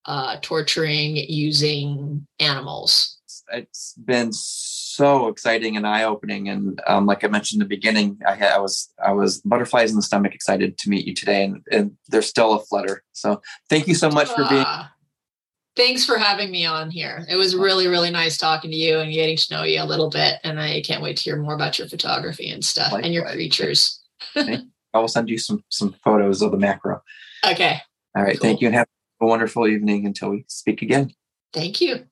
uh, 0.06 0.38
torturing, 0.42 1.16
using 1.16 2.28
animals. 2.40 3.18
It's 3.52 3.94
been 4.06 4.32
so 4.32 5.28
exciting 5.28 5.78
and 5.78 5.88
eye-opening 5.88 6.50
and 6.50 6.82
um, 6.88 7.06
like 7.06 7.24
i 7.24 7.28
mentioned 7.28 7.62
in 7.62 7.68
the 7.68 7.76
beginning 7.76 8.20
i 8.28 8.36
had 8.36 8.52
i 8.52 8.60
was 8.60 8.90
i 9.04 9.12
was 9.12 9.42
butterflies 9.42 9.92
in 9.92 9.96
the 9.96 10.02
stomach 10.02 10.34
excited 10.36 10.78
to 10.78 10.90
meet 10.90 11.06
you 11.06 11.14
today 11.14 11.44
and, 11.44 11.64
and 11.72 11.92
there's 12.10 12.28
still 12.28 12.54
a 12.54 12.60
flutter 12.60 13.04
so 13.14 13.42
thank 13.70 13.88
you 13.88 13.96
so 13.96 14.10
much 14.10 14.28
for 14.30 14.48
being 14.50 14.64
Ah, 14.66 14.94
thanks 15.80 16.06
for 16.06 16.18
having 16.18 16.52
me 16.52 16.66
on 16.66 16.92
here. 16.92 17.26
It 17.30 17.38
was 17.38 17.56
really, 17.56 17.88
really 17.88 18.12
nice 18.12 18.38
talking 18.38 18.70
to 18.70 18.76
you 18.76 19.00
and 19.00 19.12
getting 19.14 19.38
to 19.38 19.54
know 19.54 19.64
you 19.64 19.82
a 19.82 19.86
little 19.86 20.10
bit. 20.10 20.36
And 20.44 20.60
I 20.60 20.82
can't 20.82 21.02
wait 21.02 21.18
to 21.18 21.24
hear 21.24 21.38
more 21.38 21.56
about 21.56 21.80
your 21.80 21.88
photography 21.88 22.50
and 22.50 22.64
stuff 22.64 22.92
Likewise. 22.92 23.06
and 23.06 23.14
your 23.14 23.26
creatures. 23.26 24.02
I 24.36 25.00
will 25.00 25.08
send 25.08 25.30
you 25.30 25.38
some 25.38 25.64
some 25.70 25.96
photos 26.04 26.42
of 26.42 26.52
the 26.52 26.58
macro. 26.58 27.02
Okay. 27.46 27.80
All 28.16 28.24
right. 28.24 28.38
Cool. 28.38 28.42
Thank 28.42 28.62
you 28.62 28.68
and 28.68 28.76
have 28.76 28.88
a 29.22 29.26
wonderful 29.26 29.68
evening 29.68 30.06
until 30.06 30.32
we 30.32 30.46
speak 30.48 30.82
again. 30.82 31.14
Thank 31.54 31.80
you. 31.80 32.06